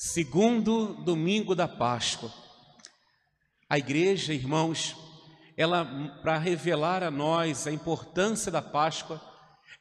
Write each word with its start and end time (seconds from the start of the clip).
Segundo 0.00 0.94
domingo 0.94 1.56
da 1.56 1.66
Páscoa. 1.66 2.32
A 3.68 3.78
igreja, 3.78 4.32
irmãos, 4.32 4.94
ela 5.56 5.84
para 6.22 6.38
revelar 6.38 7.02
a 7.02 7.10
nós 7.10 7.66
a 7.66 7.72
importância 7.72 8.52
da 8.52 8.62
Páscoa, 8.62 9.20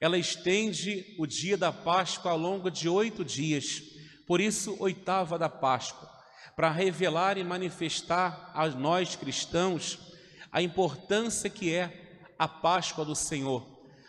ela 0.01 0.17
estende 0.17 1.15
o 1.19 1.27
dia 1.27 1.55
da 1.55 1.71
Páscoa 1.71 2.31
ao 2.31 2.37
longo 2.39 2.71
de 2.71 2.89
oito 2.89 3.23
dias, 3.23 3.83
por 4.25 4.41
isso, 4.41 4.75
oitava 4.79 5.37
da 5.37 5.49
Páscoa, 5.49 6.09
para 6.55 6.71
revelar 6.71 7.37
e 7.37 7.43
manifestar 7.43 8.49
a 8.55 8.67
nós 8.69 9.15
cristãos 9.15 9.99
a 10.51 10.63
importância 10.63 11.47
que 11.47 11.71
é 11.71 12.17
a 12.39 12.47
Páscoa 12.47 13.05
do 13.05 13.13
Senhor, 13.13 13.63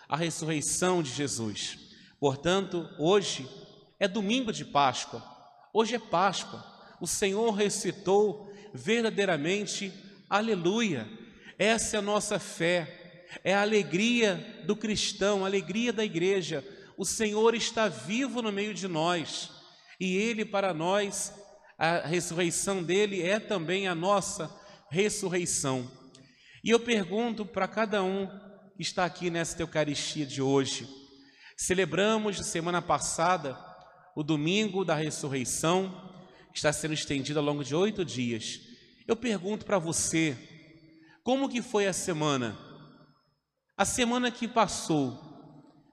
a 0.09 0.17
ressurreição 0.17 1.03
de 1.03 1.11
Jesus. 1.11 1.79
Portanto, 2.19 2.89
hoje 2.99 3.47
é 4.01 4.09
domingo 4.09 4.51
de 4.51 4.65
Páscoa, 4.65 5.37
hoje 5.73 5.95
é 5.95 5.99
Páscoa, 5.99 6.65
o 7.01 7.07
Senhor 7.07 7.53
ressuscitou 7.53 8.53
verdadeiramente, 8.75 9.93
aleluia. 10.29 11.09
Essa 11.59 11.97
é 11.97 11.99
a 11.99 12.03
nossa 12.03 12.39
fé, 12.39 13.27
é 13.45 13.55
a 13.55 13.63
alegria 13.63 14.63
do 14.65 14.77
cristão, 14.77 15.45
a 15.45 15.49
alegria 15.49 15.93
da 15.93 16.05
igreja. 16.05 16.65
O 16.97 17.05
Senhor 17.05 17.55
está 17.55 17.89
vivo 17.89 18.43
no 18.43 18.53
meio 18.53 18.75
de 18.75 18.89
nós 18.89 19.51
e 20.01 20.17
Ele, 20.17 20.45
para 20.45 20.73
nós, 20.73 21.33
a 21.77 22.07
ressurreição 22.07 22.83
dele 22.83 23.23
é 23.23 23.39
também 23.39 23.87
a 23.87 23.95
nossa 23.95 24.53
ressurreição. 24.91 25.91
E 26.63 26.71
eu 26.71 26.81
pergunto 26.81 27.47
para 27.47 27.69
cada 27.69 28.03
um 28.03 28.27
que 28.77 28.83
está 28.83 29.05
aqui 29.05 29.31
nesta 29.31 29.63
Eucaristia 29.63 30.27
de 30.27 30.43
hoje: 30.43 30.89
celebramos 31.57 32.45
semana 32.47 32.83
passada 32.83 33.68
o 34.19 34.25
domingo 34.25 34.85
da 34.85 34.97
ressurreição, 34.97 35.95
está 36.53 36.73
sendo 36.73 36.93
estendido 36.93 37.39
ao 37.39 37.45
longo 37.45 37.63
de 37.63 37.73
oito 37.73 38.05
dias. 38.05 38.59
Eu 39.07 39.15
pergunto 39.15 39.65
para 39.65 39.79
você, 39.79 40.37
como 41.23 41.49
que 41.49 41.63
foi 41.63 41.87
a 41.87 41.93
semana? 41.93 42.59
A 43.77 43.85
semana 43.85 44.29
que 44.29 44.49
passou, 44.49 45.17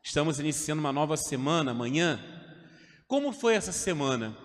estamos 0.04 0.40
iniciando 0.40 0.80
uma 0.80 0.92
nova 0.92 1.16
semana 1.16 1.70
amanhã. 1.70 2.20
Como 3.08 3.32
foi 3.32 3.54
essa 3.54 3.72
semana? 3.72 4.36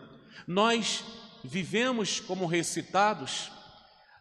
Nós 0.46 1.02
vivemos 1.42 2.20
como 2.20 2.44
ressuscitados? 2.44 3.50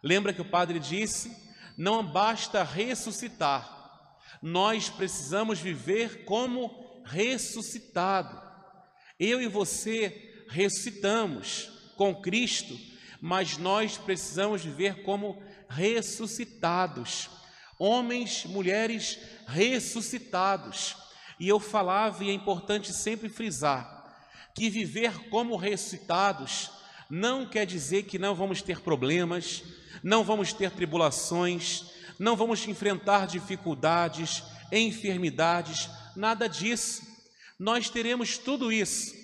Lembra 0.02 0.32
que 0.32 0.40
o 0.40 0.50
padre 0.50 0.78
disse: 0.78 1.36
não 1.76 2.02
basta 2.02 2.62
ressuscitar, 2.62 4.16
nós 4.40 4.88
precisamos 4.88 5.60
viver 5.60 6.24
como 6.24 7.02
ressuscitado. 7.04 8.49
Eu 9.20 9.40
e 9.40 9.46
você 9.46 10.44
ressuscitamos 10.48 11.70
com 11.96 12.14
Cristo 12.14 12.90
mas 13.20 13.58
nós 13.58 13.98
precisamos 13.98 14.64
viver 14.64 15.02
como 15.02 15.40
ressuscitados, 15.68 17.28
homens, 17.78 18.44
mulheres 18.46 19.18
ressuscitados. 19.46 20.96
E 21.38 21.48
eu 21.48 21.60
falava, 21.60 22.24
e 22.24 22.30
é 22.30 22.32
importante 22.32 22.92
sempre 22.92 23.28
frisar, 23.28 24.16
que 24.54 24.70
viver 24.70 25.28
como 25.28 25.56
ressuscitados 25.56 26.70
não 27.08 27.46
quer 27.46 27.66
dizer 27.66 28.04
que 28.04 28.18
não 28.18 28.34
vamos 28.34 28.62
ter 28.62 28.80
problemas, 28.80 29.62
não 30.02 30.24
vamos 30.24 30.52
ter 30.52 30.70
tribulações, 30.70 31.90
não 32.18 32.36
vamos 32.36 32.66
enfrentar 32.66 33.26
dificuldades, 33.26 34.42
enfermidades, 34.72 35.90
nada 36.16 36.48
disso. 36.48 37.09
Nós 37.60 37.88
teremos 37.88 38.38
tudo 38.38 38.72
isso, 38.72 39.20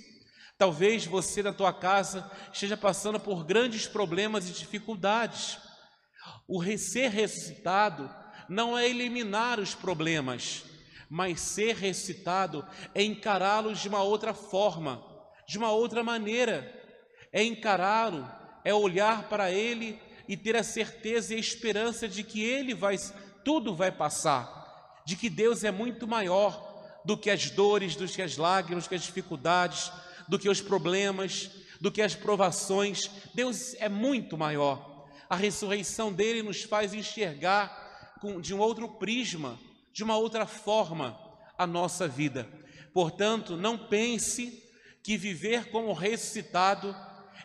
Talvez 0.59 1.05
você 1.05 1.43
na 1.43 1.53
tua 1.53 1.73
casa 1.73 2.31
esteja 2.51 2.77
passando 2.77 3.21
por 3.21 3.45
grandes 3.45 3.87
problemas 3.87 4.49
e 4.49 4.53
dificuldades. 4.53 5.59
O 6.49 6.63
ser 6.79 7.11
ressuscitado 7.11 8.11
não 8.49 8.77
é 8.77 8.89
eliminar 8.89 9.61
os 9.61 9.75
problemas, 9.75 10.65
mas 11.11 11.41
ser 11.41 11.77
ressuscitado 11.77 12.67
é 12.95 13.03
encará-los 13.03 13.81
de 13.81 13.89
uma 13.89 14.03
outra 14.03 14.33
forma, 14.33 15.05
de 15.47 15.59
uma 15.59 15.71
outra 15.73 16.03
maneira. 16.03 16.73
É 17.31 17.45
encará-lo, 17.45 18.27
é 18.65 18.73
olhar 18.73 19.29
para 19.29 19.53
ele 19.53 20.01
e 20.27 20.39
ter 20.39 20.57
a 20.57 20.63
certeza 20.63 21.35
e 21.35 21.37
a 21.37 21.41
esperança 21.41 22.09
de 22.09 22.23
que 22.23 22.43
ele 22.43 22.75
vai 22.75 22.97
tudo 23.45 23.75
vai 23.75 23.93
passar, 23.93 25.03
de 25.05 25.17
que 25.17 25.29
Deus 25.29 25.65
é 25.65 25.71
muito 25.71 26.09
maior 26.09 26.67
do 27.07 27.17
que 27.17 27.31
as 27.31 27.49
dores, 27.51 27.95
do 27.95 28.07
que 28.09 28.21
as 28.21 28.37
lágrimas, 28.37 28.85
do 28.85 28.89
que 28.89 28.97
as 28.97 29.03
dificuldades, 29.05 29.93
do 30.27 30.41
que 30.41 30.49
os 30.49 30.61
problemas, 30.61 31.49
do 31.81 31.93
que 31.93 32.03
as 32.03 32.17
provações. 32.17 33.09
Deus 33.33 33.75
é 33.75 33.89
muito 33.89 34.37
maior. 34.37 35.07
A 35.31 35.37
ressurreição 35.37 36.13
dele 36.13 36.43
nos 36.43 36.65
faz 36.65 36.93
enxergar 36.93 38.17
com, 38.21 38.41
de 38.41 38.53
um 38.53 38.59
outro 38.59 38.89
prisma, 38.89 39.57
de 39.93 40.03
uma 40.03 40.17
outra 40.17 40.47
forma, 40.47 41.17
a 41.57 41.65
nossa 41.65 42.09
vida. 42.09 42.49
Portanto, 42.93 43.57
não 43.57 43.79
pense 43.79 44.65
que 45.01 45.17
viver 45.17 45.71
como 45.71 45.93
ressuscitado 45.93 46.95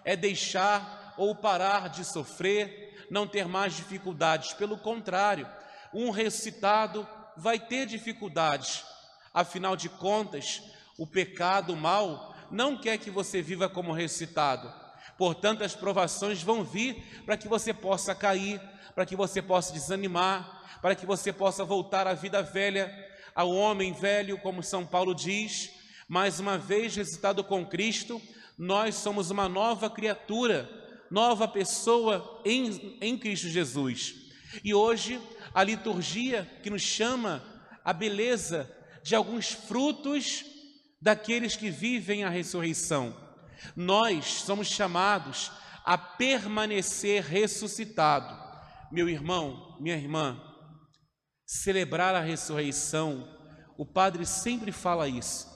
é 0.04 0.16
deixar 0.16 1.14
ou 1.18 1.36
parar 1.36 1.88
de 1.88 2.04
sofrer, 2.04 3.06
não 3.12 3.28
ter 3.28 3.48
mais 3.48 3.76
dificuldades. 3.76 4.54
Pelo 4.54 4.76
contrário, 4.76 5.48
um 5.94 6.10
ressuscitado 6.10 7.08
vai 7.38 7.60
ter 7.60 7.86
dificuldades. 7.86 8.91
Afinal 9.34 9.76
de 9.76 9.90
contas, 9.90 10.62
o 10.98 11.08
pecado, 11.08 11.74
o 11.74 11.78
mal, 11.78 12.36
não 12.52 12.78
quer 12.78 12.98
que 12.98 13.10
você 13.10 13.42
viva 13.42 13.70
como 13.70 13.94
ressuscitado. 13.94 14.72
Portanto, 15.18 15.64
as 15.64 15.76
provações 15.76 16.42
vão 16.42 16.64
vir 16.64 17.24
para 17.26 17.38
que 17.38 17.48
você 17.48 17.74
possa 17.74 18.14
cair, 18.14 18.60
para 18.94 19.06
que 19.06 19.16
você 19.16 19.42
possa 19.42 19.72
desanimar, 19.72 20.80
para 20.82 20.96
que 20.96 21.06
você 21.06 21.32
possa 21.32 21.64
voltar 21.64 22.08
à 22.08 22.14
vida 22.14 22.42
velha, 22.42 22.92
ao 23.34 23.52
homem 23.52 23.94
velho, 23.94 24.38
como 24.40 24.64
São 24.64 24.86
Paulo 24.86 25.16
diz. 25.16 25.72
Mais 26.08 26.40
uma 26.40 26.58
vez 26.58 26.96
ressuscitado 26.96 27.44
com 27.44 27.66
Cristo, 27.66 28.22
nós 28.58 28.96
somos 28.96 29.32
uma 29.32 29.48
nova 29.48 29.90
criatura, 29.90 30.70
nova 31.10 31.48
pessoa 31.48 32.42
em, 32.44 32.98
em 33.00 33.18
Cristo 33.18 33.48
Jesus. 33.48 34.16
E 34.64 34.74
hoje, 34.74 35.22
a 35.54 35.64
liturgia 35.64 36.50
que 36.62 36.70
nos 36.70 36.82
chama 36.82 37.42
a 37.86 37.94
beleza 37.94 38.70
de 39.04 39.16
alguns 39.16 39.52
frutos 39.52 40.46
daqueles 41.02 41.56
que 41.56 41.70
vivem 41.70 42.24
a 42.24 42.30
ressurreição. 42.30 43.16
Nós 43.76 44.26
somos 44.26 44.68
chamados 44.68 45.52
a 45.84 45.98
permanecer 45.98 47.24
ressuscitado. 47.24 48.40
Meu 48.92 49.10
irmão, 49.10 49.78
minha 49.80 49.96
irmã, 49.96 50.40
celebrar 51.46 52.14
a 52.14 52.22
ressurreição, 52.22 53.28
o 53.78 53.86
padre 53.86 54.26
sempre 54.26 54.72
fala 54.72 55.08
isso. 55.08 55.50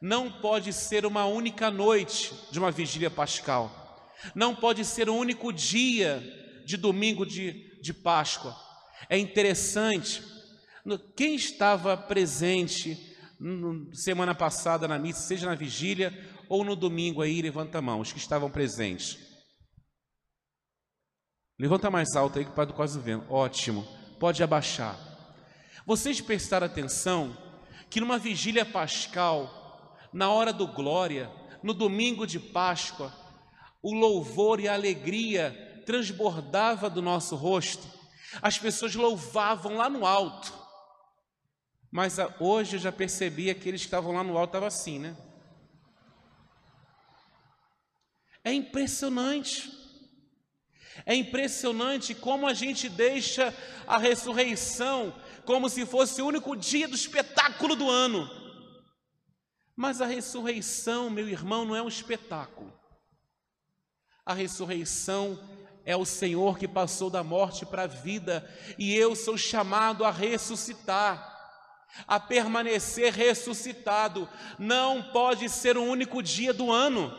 Não 0.00 0.30
pode 0.30 0.72
ser 0.72 1.06
uma 1.06 1.24
única 1.24 1.70
noite 1.70 2.32
de 2.50 2.58
uma 2.58 2.70
vigília 2.70 3.10
pascal. 3.10 4.12
Não 4.34 4.54
pode 4.54 4.84
ser 4.84 5.08
um 5.08 5.16
único 5.16 5.52
dia 5.52 6.22
de 6.64 6.76
domingo 6.76 7.26
de, 7.26 7.80
de 7.80 7.92
Páscoa. 7.92 8.54
É 9.08 9.18
interessante, 9.18 10.22
quem 11.16 11.34
estava 11.34 11.96
presente 11.96 13.16
semana 13.92 14.34
passada 14.34 14.86
na 14.86 14.98
missa, 14.98 15.20
seja 15.20 15.46
na 15.46 15.54
vigília 15.54 16.12
ou 16.48 16.64
no 16.64 16.76
domingo 16.76 17.22
aí, 17.22 17.40
levanta 17.40 17.78
a 17.78 17.82
mão, 17.82 18.00
os 18.00 18.12
que 18.12 18.18
estavam 18.18 18.50
presentes. 18.50 19.18
Levanta 21.58 21.90
mais 21.90 22.16
alto 22.16 22.38
aí 22.38 22.44
que 22.44 22.50
o 22.50 22.54
Padre 22.54 22.74
quase 22.74 22.98
vendo. 22.98 23.24
Ótimo. 23.30 23.86
Pode 24.18 24.42
abaixar. 24.42 24.98
Vocês 25.86 26.20
prestaram 26.20 26.66
atenção 26.66 27.36
que 27.88 28.00
numa 28.00 28.18
vigília 28.18 28.64
pascal, 28.64 29.96
na 30.12 30.30
hora 30.30 30.52
do 30.52 30.66
glória, 30.66 31.30
no 31.62 31.72
domingo 31.72 32.26
de 32.26 32.40
Páscoa, 32.40 33.12
o 33.82 33.94
louvor 33.94 34.60
e 34.60 34.66
a 34.66 34.74
alegria 34.74 35.82
transbordava 35.86 36.90
do 36.90 37.00
nosso 37.00 37.36
rosto. 37.36 37.86
As 38.42 38.58
pessoas 38.58 38.94
louvavam 38.94 39.76
lá 39.76 39.88
no 39.88 40.06
alto. 40.06 40.63
Mas 41.94 42.18
ah, 42.18 42.34
hoje 42.40 42.74
eu 42.74 42.80
já 42.80 42.90
percebi 42.90 43.48
aqueles 43.48 43.82
que 43.82 43.86
estavam 43.86 44.10
lá 44.10 44.24
no 44.24 44.36
alto 44.36 44.56
estavam 44.56 44.66
assim, 44.66 44.98
né? 44.98 45.16
É 48.42 48.52
impressionante. 48.52 49.70
É 51.06 51.14
impressionante 51.14 52.12
como 52.12 52.48
a 52.48 52.52
gente 52.52 52.88
deixa 52.88 53.54
a 53.86 53.96
ressurreição 53.96 55.14
como 55.44 55.68
se 55.68 55.86
fosse 55.86 56.20
o 56.20 56.26
único 56.26 56.56
dia 56.56 56.88
do 56.88 56.96
espetáculo 56.96 57.76
do 57.76 57.88
ano. 57.88 58.28
Mas 59.76 60.00
a 60.00 60.06
ressurreição, 60.06 61.08
meu 61.08 61.28
irmão, 61.28 61.64
não 61.64 61.76
é 61.76 61.82
um 61.82 61.86
espetáculo. 61.86 62.76
A 64.26 64.34
ressurreição 64.34 65.38
é 65.84 65.96
o 65.96 66.04
Senhor 66.04 66.58
que 66.58 66.66
passou 66.66 67.08
da 67.08 67.22
morte 67.22 67.64
para 67.64 67.84
a 67.84 67.86
vida, 67.86 68.44
e 68.76 68.96
eu 68.96 69.14
sou 69.14 69.38
chamado 69.38 70.04
a 70.04 70.10
ressuscitar 70.10 71.33
a 72.06 72.18
permanecer 72.18 73.12
ressuscitado. 73.12 74.28
Não 74.58 75.02
pode 75.02 75.48
ser 75.48 75.76
um 75.76 75.88
único 75.88 76.22
dia 76.22 76.52
do 76.52 76.72
ano. 76.72 77.12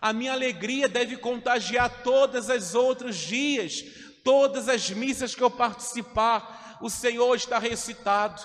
A 0.00 0.12
minha 0.12 0.32
alegria 0.32 0.88
deve 0.88 1.16
contagiar 1.16 2.02
todas 2.02 2.50
as 2.50 2.74
outros 2.74 3.16
dias, 3.16 3.84
todas 4.24 4.68
as 4.68 4.90
missas 4.90 5.34
que 5.34 5.42
eu 5.42 5.50
participar. 5.50 6.78
O 6.80 6.90
Senhor 6.90 7.34
está 7.34 7.58
recitado. 7.58 8.42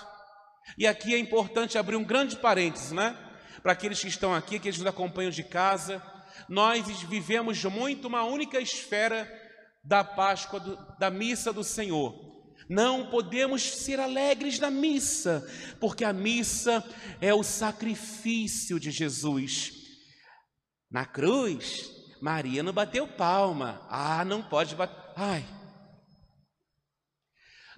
E 0.78 0.86
aqui 0.86 1.14
é 1.14 1.18
importante 1.18 1.76
abrir 1.76 1.96
um 1.96 2.04
grande 2.04 2.36
parênteses, 2.36 2.92
né? 2.92 3.16
Para 3.62 3.72
aqueles 3.72 4.00
que 4.00 4.08
estão 4.08 4.34
aqui, 4.34 4.58
que 4.58 4.68
nos 4.68 4.86
acompanham 4.86 5.30
de 5.30 5.42
casa, 5.42 6.02
nós 6.48 6.86
vivemos 7.02 7.62
muito 7.64 8.08
uma 8.08 8.24
única 8.24 8.60
esfera 8.60 9.30
da 9.84 10.04
Páscoa, 10.04 10.60
da 10.98 11.10
missa 11.10 11.52
do 11.52 11.64
Senhor. 11.64 12.31
Não 12.72 13.04
podemos 13.10 13.62
ser 13.62 14.00
alegres 14.00 14.58
na 14.58 14.70
missa, 14.70 15.46
porque 15.78 16.06
a 16.06 16.12
missa 16.12 16.82
é 17.20 17.34
o 17.34 17.42
sacrifício 17.42 18.80
de 18.80 18.90
Jesus. 18.90 19.74
Na 20.90 21.04
cruz, 21.04 21.90
Maria 22.22 22.62
não 22.62 22.72
bateu 22.72 23.06
palma. 23.06 23.86
Ah, 23.90 24.24
não 24.24 24.42
pode 24.42 24.74
bater. 24.74 24.96
Ai. 25.14 25.44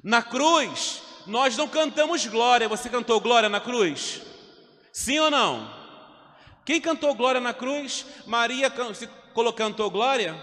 Na 0.01 0.23
cruz, 0.23 1.03
nós 1.27 1.57
não 1.57 1.67
cantamos 1.67 2.25
glória. 2.27 2.69
Você 2.69 2.89
cantou 2.89 3.21
glória 3.21 3.49
na 3.49 3.61
cruz? 3.61 4.23
Sim 4.93 5.19
ou 5.19 5.31
não? 5.31 5.75
Quem 6.65 6.81
cantou 6.81 7.17
glória 7.17 7.41
na 7.41 7.53
cruz? 7.53 8.07
Maria 8.29 8.71
cantou 9.57 9.91
glória? 9.91 10.41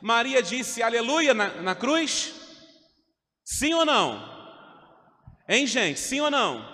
Maria 0.00 0.42
disse 0.42 0.82
aleluia 0.82 1.34
na, 1.34 1.48
na 1.60 1.74
cruz? 1.74 2.40
Sim 3.44 3.74
ou 3.74 3.84
não? 3.84 4.30
Hein, 5.48 5.66
gente? 5.66 5.98
Sim 6.00 6.20
ou 6.20 6.30
não? 6.30 6.64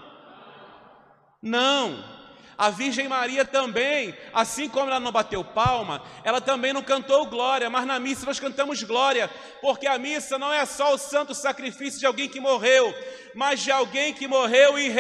Não. 1.42 2.18
A 2.58 2.70
Virgem 2.70 3.06
Maria 3.06 3.44
também, 3.44 4.16
assim 4.34 4.68
como 4.68 4.88
ela 4.90 4.98
não 4.98 5.12
bateu 5.12 5.44
palma, 5.44 6.02
ela 6.24 6.40
também 6.40 6.72
não 6.72 6.82
cantou 6.82 7.24
glória, 7.26 7.70
mas 7.70 7.86
na 7.86 8.00
missa 8.00 8.26
nós 8.26 8.40
cantamos 8.40 8.82
glória, 8.82 9.30
porque 9.60 9.86
a 9.86 9.96
missa 9.96 10.36
não 10.40 10.52
é 10.52 10.66
só 10.66 10.92
o 10.92 10.98
santo 10.98 11.36
sacrifício 11.36 12.00
de 12.00 12.06
alguém 12.06 12.28
que 12.28 12.40
morreu, 12.40 12.92
mas 13.32 13.60
de 13.60 13.70
alguém 13.70 14.12
que 14.12 14.26
morreu 14.26 14.76
e 14.76 14.92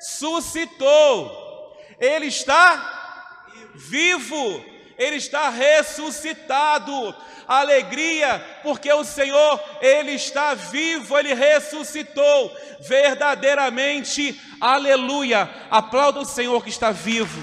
ressuscitou. 0.00 1.76
Ele 2.00 2.26
está 2.26 3.70
vivo, 3.76 4.64
ele 4.98 5.16
está 5.16 5.48
ressuscitado 5.48 7.14
alegria, 7.46 8.44
porque 8.62 8.92
o 8.92 9.04
Senhor, 9.04 9.60
Ele 9.80 10.12
está 10.12 10.54
vivo, 10.54 11.16
Ele 11.16 11.34
ressuscitou 11.34 12.54
verdadeiramente, 12.80 14.40
aleluia. 14.60 15.48
Aplauda 15.70 16.20
o 16.20 16.24
Senhor 16.24 16.62
que 16.62 16.70
está 16.70 16.90
vivo, 16.90 17.40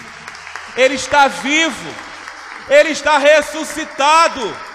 Ele 0.76 0.96
está 0.96 1.28
vivo, 1.28 1.96
Ele 2.70 2.90
está 2.90 3.18
ressuscitado. 3.18 4.74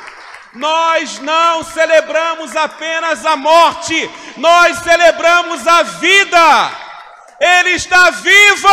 Nós 0.55 1.19
não 1.19 1.63
celebramos 1.63 2.57
apenas 2.57 3.25
a 3.27 3.37
morte, 3.37 4.11
nós 4.39 4.79
celebramos 4.79 5.67
a 5.67 5.83
vida. 5.83 6.71
Ele 7.39 7.71
está 7.71 8.11
vivo. 8.11 8.69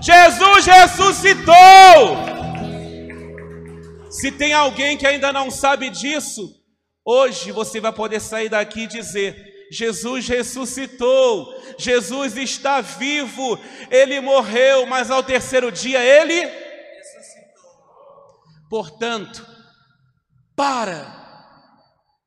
Jesus 0.00 0.66
ressuscitou. 0.66 2.37
Se 4.10 4.32
tem 4.32 4.52
alguém 4.52 4.96
que 4.96 5.06
ainda 5.06 5.32
não 5.32 5.50
sabe 5.50 5.90
disso, 5.90 6.54
hoje 7.04 7.52
você 7.52 7.80
vai 7.80 7.92
poder 7.92 8.20
sair 8.20 8.48
daqui 8.48 8.82
e 8.82 8.86
dizer: 8.86 9.68
Jesus 9.70 10.26
ressuscitou, 10.26 11.54
Jesus 11.78 12.36
está 12.36 12.80
vivo, 12.80 13.58
ele 13.90 14.20
morreu, 14.20 14.86
mas 14.86 15.10
ao 15.10 15.22
terceiro 15.22 15.70
dia 15.70 16.02
ele 16.02 16.40
ressuscitou. 16.40 17.70
Portanto, 18.70 19.46
para 20.56 21.16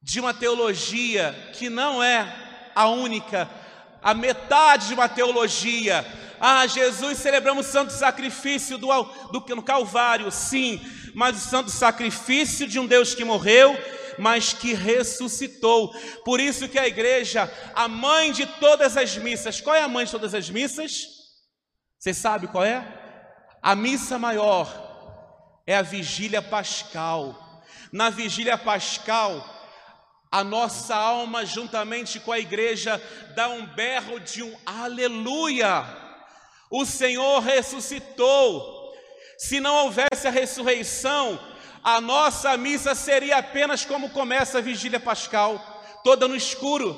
de 0.04 0.20
uma 0.20 0.34
teologia 0.34 1.34
que 1.54 1.70
não 1.70 2.02
é 2.02 2.72
a 2.76 2.88
única, 2.88 3.50
a 4.02 4.14
metade 4.14 4.88
de 4.88 4.94
uma 4.94 5.10
teologia. 5.10 6.06
Ah, 6.44 6.66
Jesus, 6.66 7.20
celebramos 7.20 7.68
o 7.68 7.72
santo 7.72 7.94
sacrifício 7.94 8.76
do, 8.76 8.88
do, 9.32 9.46
no 9.56 9.62
Calvário, 9.62 10.32
sim, 10.32 10.82
mas 11.14 11.38
o 11.38 11.48
santo 11.48 11.70
sacrifício 11.70 12.68
de 12.68 12.80
um 12.80 12.88
Deus 12.88 13.14
que 13.14 13.24
morreu, 13.24 13.78
mas 14.18 14.52
que 14.52 14.74
ressuscitou. 14.74 15.94
Por 16.26 16.40
isso 16.40 16.68
que 16.68 16.80
a 16.80 16.88
igreja, 16.88 17.48
a 17.76 17.88
mãe 17.88 18.32
de 18.32 18.48
todas 18.48 18.98
as 18.98 19.16
missas, 19.18 19.62
qual 19.62 19.76
é 19.76 19.84
a 19.84 19.88
mãe 19.88 20.06
de 20.06 20.12
todas 20.14 20.34
as 20.34 20.50
missas? 20.50 21.10
Você 22.00 22.12
sabe 22.12 22.48
qual 22.48 22.66
é? 22.66 22.88
A 23.62 23.76
missa 23.76 24.18
maior 24.18 25.62
é 25.68 25.76
a 25.76 25.84
vigília 25.84 26.42
pascal. 26.42 27.62
Na 27.92 28.10
vigília 28.10 28.58
pascal, 28.58 29.46
a 30.32 30.44
nossa 30.44 30.96
alma, 30.96 31.46
juntamente 31.46 32.20
com 32.20 32.32
a 32.32 32.40
igreja, 32.40 33.00
dá 33.36 33.48
um 33.48 33.64
berro 33.68 34.20
de 34.20 34.42
um 34.42 34.58
aleluia. 34.66 36.01
O 36.72 36.86
Senhor 36.86 37.40
ressuscitou. 37.40 38.80
Se 39.38 39.60
não 39.60 39.76
houvesse 39.86 40.28
a 40.28 40.32
ressurreição, 40.32 41.40
a 41.84 42.00
nossa 42.00 42.56
missa 42.56 42.96
seria 42.96 43.38
apenas 43.38 43.84
como 43.84 44.12
começa 44.12 44.60
a 44.60 44.62
vigília 44.62 45.00
pascal, 45.00 45.60
toda 46.04 46.28
no 46.28 46.36
escuro, 46.36 46.98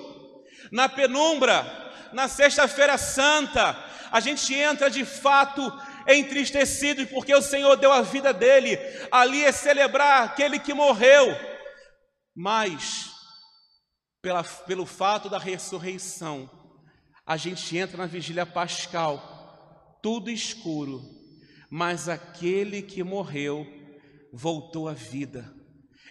na 0.72 0.88
penumbra, 0.90 1.66
na 2.12 2.28
sexta-feira 2.28 2.98
santa, 2.98 3.76
a 4.12 4.20
gente 4.20 4.54
entra 4.54 4.90
de 4.90 5.04
fato 5.06 5.62
entristecido 6.08 7.08
porque 7.08 7.34
o 7.34 7.42
Senhor 7.42 7.76
deu 7.78 7.92
a 7.92 8.02
vida 8.02 8.34
dele, 8.34 8.78
ali 9.10 9.44
é 9.44 9.52
celebrar 9.52 10.24
aquele 10.24 10.60
que 10.60 10.74
morreu, 10.74 11.36
mas 12.36 13.10
pela, 14.22 14.44
pelo 14.44 14.86
fato 14.86 15.30
da 15.30 15.40
ressurreição, 15.40 16.50
a 17.26 17.38
gente 17.38 17.78
entra 17.78 17.98
na 17.98 18.06
vigília 18.06 18.46
pascal, 18.46 19.33
tudo 20.04 20.30
escuro, 20.30 21.02
mas 21.70 22.10
aquele 22.10 22.82
que 22.82 23.02
morreu 23.02 23.66
voltou 24.34 24.90
à 24.90 24.94
vida. 24.94 25.56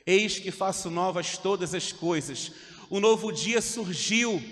Eis 0.06 0.38
que 0.38 0.50
faço 0.50 0.90
novas 0.90 1.36
todas 1.36 1.74
as 1.74 1.92
coisas. 1.92 2.52
O 2.88 2.98
novo 2.98 3.30
dia 3.30 3.60
surgiu. 3.60 4.42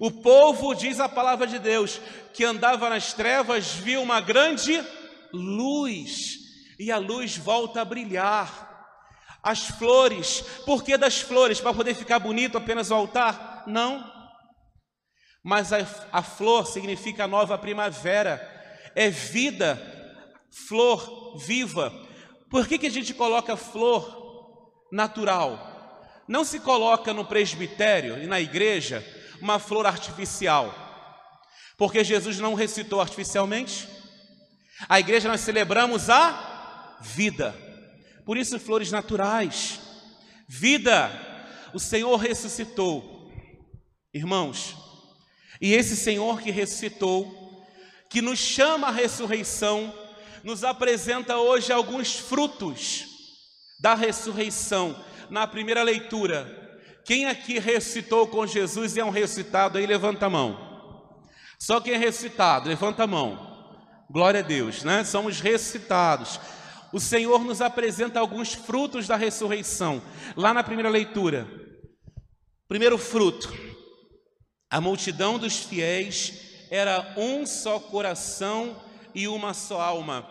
O 0.00 0.10
povo, 0.10 0.74
diz 0.74 0.98
a 0.98 1.10
palavra 1.10 1.46
de 1.46 1.58
Deus, 1.58 2.00
que 2.32 2.42
andava 2.42 2.88
nas 2.88 3.12
trevas, 3.12 3.70
viu 3.74 4.00
uma 4.00 4.18
grande 4.18 4.82
luz, 5.30 6.38
e 6.78 6.90
a 6.90 6.96
luz 6.96 7.36
volta 7.36 7.82
a 7.82 7.84
brilhar. 7.84 8.68
As 9.42 9.68
flores, 9.68 10.40
por 10.64 10.82
que 10.82 10.96
das 10.96 11.20
flores? 11.20 11.60
Para 11.60 11.74
poder 11.74 11.94
ficar 11.94 12.18
bonito 12.18 12.56
apenas 12.56 12.90
o 12.90 12.94
altar? 12.94 13.64
Não. 13.66 14.10
Mas 15.42 15.70
a, 15.70 15.86
a 16.10 16.22
flor 16.22 16.66
significa 16.66 17.26
nova 17.26 17.58
primavera, 17.58 18.49
é 18.94 19.10
vida 19.10 19.80
flor 20.50 21.38
viva. 21.38 21.92
Por 22.50 22.66
que, 22.66 22.78
que 22.78 22.86
a 22.86 22.90
gente 22.90 23.14
coloca 23.14 23.56
flor 23.56 24.86
natural? 24.92 25.68
Não 26.26 26.44
se 26.44 26.60
coloca 26.60 27.12
no 27.12 27.24
presbitério 27.24 28.22
e 28.22 28.26
na 28.26 28.40
igreja 28.40 29.04
uma 29.40 29.58
flor 29.58 29.86
artificial. 29.86 30.74
Porque 31.76 32.04
Jesus 32.04 32.38
não 32.38 32.54
recitou 32.54 33.00
artificialmente. 33.00 33.88
A 34.88 35.00
igreja 35.00 35.28
nós 35.28 35.40
celebramos 35.40 36.10
a 36.10 36.98
vida. 37.00 37.54
Por 38.24 38.36
isso, 38.36 38.58
flores 38.60 38.90
naturais. 38.90 39.80
Vida. 40.46 41.10
O 41.72 41.78
Senhor 41.78 42.16
ressuscitou. 42.16 43.30
Irmãos, 44.12 44.76
e 45.60 45.72
esse 45.72 45.96
Senhor 45.96 46.40
que 46.40 46.50
ressuscitou, 46.50 47.39
que 48.10 48.20
nos 48.20 48.40
chama 48.40 48.88
à 48.88 48.90
ressurreição, 48.90 49.94
nos 50.42 50.64
apresenta 50.64 51.38
hoje 51.38 51.72
alguns 51.72 52.18
frutos 52.18 53.06
da 53.78 53.94
ressurreição. 53.94 54.96
Na 55.30 55.46
primeira 55.46 55.84
leitura, 55.84 56.44
quem 57.04 57.26
aqui 57.26 57.60
ressuscitou 57.60 58.26
com 58.26 58.44
Jesus 58.44 58.96
e 58.96 59.00
é 59.00 59.04
um 59.04 59.10
ressuscitado 59.10 59.78
aí, 59.78 59.86
levanta 59.86 60.26
a 60.26 60.30
mão. 60.30 60.58
Só 61.56 61.80
quem 61.80 61.94
é 61.94 61.96
ressuscitado, 61.96 62.68
levanta 62.68 63.04
a 63.04 63.06
mão. 63.06 63.48
Glória 64.10 64.40
a 64.40 64.42
Deus, 64.42 64.82
né? 64.82 65.04
Somos 65.04 65.38
ressuscitados. 65.38 66.40
O 66.92 66.98
Senhor 66.98 67.44
nos 67.44 67.60
apresenta 67.60 68.18
alguns 68.18 68.54
frutos 68.54 69.06
da 69.06 69.14
ressurreição. 69.14 70.02
Lá 70.36 70.52
na 70.52 70.64
primeira 70.64 70.90
leitura, 70.90 71.46
primeiro 72.66 72.98
fruto: 72.98 73.54
a 74.68 74.80
multidão 74.80 75.38
dos 75.38 75.58
fiéis 75.58 76.49
era 76.70 77.14
um 77.16 77.44
só 77.44 77.80
coração 77.80 78.80
e 79.12 79.26
uma 79.26 79.52
só 79.52 79.80
alma. 79.80 80.30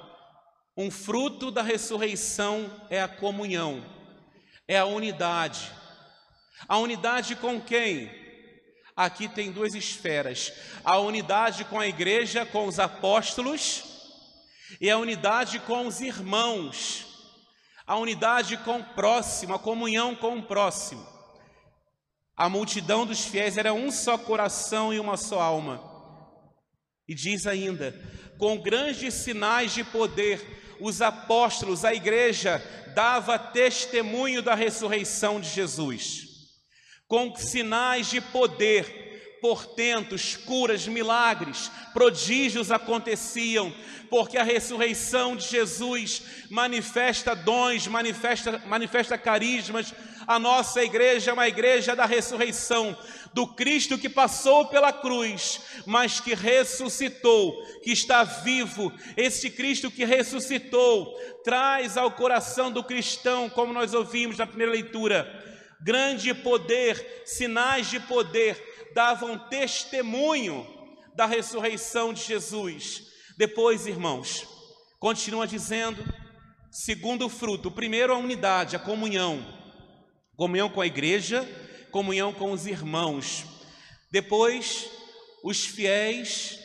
Um 0.75 0.89
fruto 0.89 1.51
da 1.51 1.61
ressurreição 1.61 2.71
é 2.89 3.01
a 3.01 3.07
comunhão, 3.07 3.83
é 4.65 4.77
a 4.77 4.85
unidade. 4.85 5.69
A 6.67 6.77
unidade 6.77 7.35
com 7.35 7.59
quem? 7.59 8.09
Aqui 8.95 9.27
tem 9.27 9.51
duas 9.51 9.75
esferas: 9.75 10.53
a 10.83 10.97
unidade 10.97 11.65
com 11.65 11.79
a 11.79 11.87
igreja, 11.87 12.45
com 12.45 12.65
os 12.65 12.79
apóstolos, 12.79 13.83
e 14.79 14.89
a 14.89 14.97
unidade 14.97 15.59
com 15.59 15.85
os 15.85 15.99
irmãos. 15.99 17.05
a 17.85 17.97
unidade 17.97 18.55
com 18.57 18.77
o 18.77 18.83
próximo, 18.83 19.55
a 19.55 19.59
comunhão 19.59 20.15
com 20.15 20.37
o 20.37 20.43
próximo. 20.43 21.03
A 22.37 22.47
multidão 22.47 23.03
dos 23.03 23.25
fiéis 23.25 23.57
era 23.57 23.73
um 23.73 23.89
só 23.89 24.15
coração 24.15 24.93
e 24.93 24.99
uma 24.99 25.17
só 25.17 25.41
alma. 25.41 25.88
E 27.09 27.15
diz 27.15 27.47
ainda: 27.47 27.99
com 28.37 28.59
grandes 28.59 29.15
sinais 29.15 29.73
de 29.73 29.83
poder, 29.83 30.77
os 30.79 31.01
apóstolos, 31.01 31.83
a 31.83 31.91
igreja, 31.91 32.63
dava 32.93 33.39
testemunho 33.39 34.43
da 34.43 34.53
ressurreição 34.53 35.41
de 35.41 35.49
Jesus. 35.49 36.27
Com 37.07 37.35
sinais 37.35 38.11
de 38.11 38.21
poder, 38.21 39.37
portentos, 39.41 40.35
curas, 40.35 40.87
milagres, 40.87 41.71
prodígios 41.93 42.71
aconteciam, 42.71 43.73
porque 44.07 44.37
a 44.37 44.43
ressurreição 44.43 45.35
de 45.35 45.47
Jesus 45.47 46.21
manifesta 46.47 47.35
dons, 47.35 47.87
manifesta, 47.87 48.59
manifesta 48.67 49.17
carismas. 49.17 49.95
A 50.27 50.37
nossa 50.37 50.83
igreja 50.83 51.31
é 51.31 51.33
uma 51.33 51.47
igreja 51.47 51.95
da 51.95 52.05
ressurreição, 52.05 52.95
do 53.33 53.47
Cristo 53.47 53.97
que 53.97 54.09
passou 54.09 54.67
pela 54.67 54.91
cruz, 54.91 55.61
mas 55.85 56.19
que 56.19 56.33
ressuscitou, 56.33 57.63
que 57.83 57.91
está 57.91 58.23
vivo. 58.23 58.91
Este 59.15 59.49
Cristo 59.49 59.91
que 59.91 60.05
ressuscitou 60.05 61.13
traz 61.43 61.97
ao 61.97 62.11
coração 62.11 62.71
do 62.71 62.83
cristão, 62.83 63.49
como 63.49 63.73
nós 63.73 63.93
ouvimos 63.93 64.37
na 64.37 64.47
primeira 64.47 64.71
leitura, 64.71 65.27
grande 65.81 66.33
poder, 66.33 67.23
sinais 67.25 67.89
de 67.89 67.99
poder, 67.99 68.91
davam 68.93 69.37
testemunho 69.37 70.67
da 71.15 71.25
ressurreição 71.25 72.13
de 72.13 72.23
Jesus. 72.23 73.03
Depois, 73.37 73.87
irmãos, 73.87 74.47
continua 74.99 75.47
dizendo, 75.47 76.03
segundo 76.71 77.29
fruto, 77.29 77.71
primeiro 77.71 78.13
a 78.13 78.17
unidade, 78.17 78.75
a 78.75 78.79
comunhão, 78.79 79.45
comunhão 80.35 80.69
com 80.69 80.81
a 80.81 80.87
igreja, 80.87 81.47
comunhão 81.91 82.33
com 82.33 82.51
os 82.51 82.65
irmãos. 82.65 83.45
Depois, 84.11 84.89
os 85.43 85.65
fiéis 85.65 86.59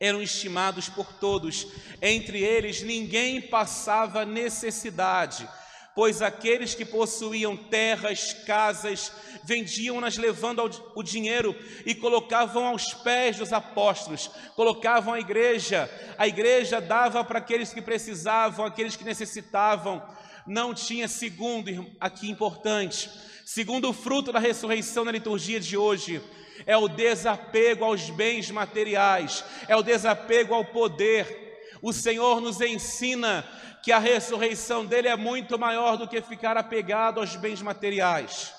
eram 0.00 0.22
estimados 0.22 0.88
por 0.88 1.12
todos, 1.12 1.66
entre 2.00 2.42
eles 2.42 2.82
ninguém 2.82 3.40
passava 3.40 4.24
necessidade 4.24 5.48
pois 5.94 6.22
aqueles 6.22 6.74
que 6.74 6.84
possuíam 6.84 7.56
terras, 7.56 8.32
casas, 8.46 9.12
vendiam-nas 9.44 10.16
levando 10.16 10.62
o 10.94 11.02
dinheiro 11.02 11.54
e 11.84 11.94
colocavam 11.94 12.66
aos 12.66 12.94
pés 12.94 13.36
dos 13.36 13.52
apóstolos, 13.52 14.30
colocavam 14.56 15.12
a 15.12 15.20
igreja, 15.20 15.90
a 16.16 16.26
igreja 16.26 16.80
dava 16.80 17.22
para 17.24 17.38
aqueles 17.38 17.72
que 17.72 17.82
precisavam, 17.82 18.64
aqueles 18.64 18.96
que 18.96 19.04
necessitavam. 19.04 20.02
Não 20.46 20.74
tinha 20.74 21.06
segundo, 21.08 21.86
aqui 22.00 22.30
importante, 22.30 23.10
segundo 23.44 23.88
o 23.88 23.92
fruto 23.92 24.32
da 24.32 24.38
ressurreição 24.38 25.04
na 25.04 25.12
liturgia 25.12 25.60
de 25.60 25.76
hoje, 25.76 26.22
é 26.66 26.76
o 26.76 26.88
desapego 26.88 27.84
aos 27.84 28.10
bens 28.10 28.50
materiais, 28.50 29.44
é 29.68 29.76
o 29.76 29.82
desapego 29.82 30.54
ao 30.54 30.64
poder. 30.64 31.78
O 31.80 31.92
Senhor 31.92 32.40
nos 32.40 32.60
ensina 32.60 33.46
que 33.82 33.90
a 33.90 33.98
ressurreição 33.98 34.86
dele 34.86 35.08
é 35.08 35.16
muito 35.16 35.58
maior 35.58 35.96
do 35.96 36.06
que 36.06 36.20
ficar 36.22 36.56
apegado 36.56 37.18
aos 37.18 37.34
bens 37.36 37.60
materiais. 37.60 38.54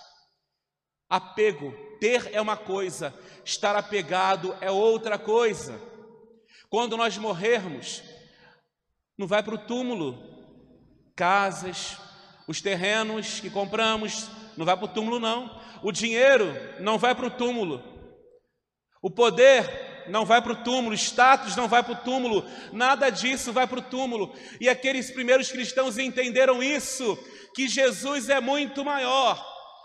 Apego, 1.09 1.73
ter 1.99 2.33
é 2.33 2.41
uma 2.41 2.57
coisa, 2.57 3.13
estar 3.45 3.75
apegado 3.75 4.55
é 4.59 4.69
outra 4.69 5.17
coisa. 5.17 5.79
Quando 6.69 6.97
nós 6.97 7.17
morrermos, 7.17 8.03
não 9.17 9.27
vai 9.27 9.43
para 9.43 9.55
o 9.55 9.59
túmulo, 9.59 10.32
casas, 11.15 11.97
os 12.47 12.61
terrenos 12.61 13.39
que 13.39 13.49
compramos, 13.49 14.29
não 14.57 14.65
vai 14.65 14.75
para 14.75 14.85
o 14.85 14.89
túmulo, 14.89 15.19
não. 15.19 15.61
O 15.81 15.91
dinheiro 15.91 16.55
não 16.79 16.97
vai 16.97 17.15
para 17.15 17.27
o 17.27 17.31
túmulo. 17.31 17.83
O 19.01 19.09
poder 19.09 20.05
não 20.07 20.25
vai 20.25 20.41
para 20.41 20.53
o 20.53 20.63
túmulo, 20.63 20.95
status 20.95 21.55
não 21.55 21.67
vai 21.67 21.83
para 21.83 21.93
o 21.93 22.03
túmulo, 22.03 22.45
nada 22.71 23.09
disso 23.09 23.51
vai 23.51 23.67
para 23.67 23.79
o 23.79 23.83
túmulo. 23.83 24.33
E 24.59 24.69
aqueles 24.69 25.11
primeiros 25.11 25.51
cristãos 25.51 25.97
entenderam 25.97 26.61
isso, 26.61 27.17
que 27.55 27.67
Jesus 27.67 28.29
é 28.29 28.39
muito 28.39 28.83
maior. 28.83 29.43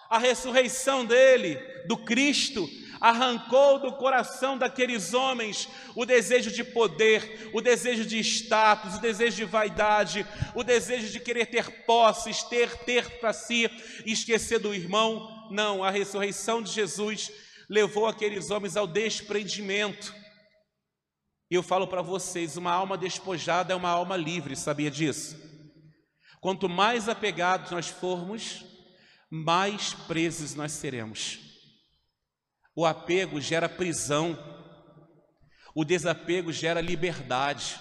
A 0.09 0.19
ressurreição 0.19 1.05
dele, 1.05 1.57
do 1.87 1.97
Cristo, 1.97 2.69
arrancou 3.01 3.79
do 3.79 3.93
coração 3.93 4.57
daqueles 4.57 5.15
homens 5.15 5.69
o 5.95 6.05
desejo 6.05 6.51
de 6.51 6.65
poder, 6.65 7.51
o 7.53 7.61
desejo 7.61 8.05
de 8.05 8.19
status, 8.19 8.97
o 8.97 9.01
desejo 9.01 9.37
de 9.37 9.45
vaidade, 9.45 10.27
o 10.55 10.63
desejo 10.63 11.11
de 11.11 11.21
querer 11.21 11.47
ter 11.47 11.85
posses, 11.85 12.43
ter, 12.43 12.77
ter 12.79 13.19
para 13.19 13.33
si 13.33 13.71
esquecer 14.05 14.59
do 14.59 14.75
irmão. 14.75 15.49
Não, 15.51 15.83
a 15.83 15.91
ressurreição 15.91 16.63
de 16.63 16.71
Jesus 16.73 17.31
levou 17.69 18.07
aqueles 18.07 18.51
homens 18.51 18.77
ao 18.77 18.87
desprendimento. 18.87 20.15
E 21.51 21.55
eu 21.55 21.63
falo 21.63 21.87
para 21.87 22.03
vocês: 22.03 22.57
uma 22.57 22.73
alma 22.73 22.97
despojada 22.97 23.73
é 23.73 23.77
uma 23.77 23.91
alma 23.91 24.17
livre, 24.17 24.57
sabia 24.57 24.91
disso? 24.91 25.37
Quanto 26.41 26.69
mais 26.69 27.09
apegados 27.09 27.71
nós 27.71 27.89
formos, 27.89 28.65
mais 29.31 29.93
presos 29.93 30.55
nós 30.55 30.73
seremos. 30.73 31.48
O 32.79 32.87
apego 32.87 33.41
gera 33.41 33.69
prisão, 33.69 34.39
o 35.75 35.85
desapego 35.85 36.53
gera 36.53 36.81
liberdade. 36.81 37.77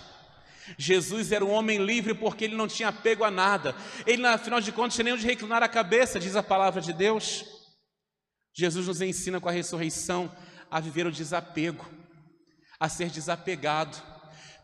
Jesus 0.76 1.32
era 1.32 1.46
um 1.46 1.52
homem 1.52 1.78
livre 1.78 2.16
porque 2.16 2.46
ele 2.46 2.56
não 2.56 2.68
tinha 2.68 2.90
apego 2.90 3.24
a 3.24 3.30
nada. 3.30 3.76
Ele, 4.08 4.26
afinal 4.26 4.60
de 4.60 4.72
contas, 4.72 4.96
tinha 4.96 5.04
nem 5.04 5.14
onde 5.14 5.24
reclinar 5.24 5.62
a 5.62 5.70
cabeça, 5.70 6.20
diz 6.20 6.36
a 6.36 6.42
palavra 6.42 6.82
de 6.82 6.94
Deus. 6.94 7.46
Jesus 8.52 8.88
nos 8.88 9.00
ensina 9.00 9.40
com 9.40 9.48
a 9.48 9.52
ressurreição 9.52 10.36
a 10.68 10.80
viver 10.80 11.06
o 11.06 11.12
desapego, 11.12 11.88
a 12.80 12.90
ser 12.90 13.12
desapegado. 13.12 14.02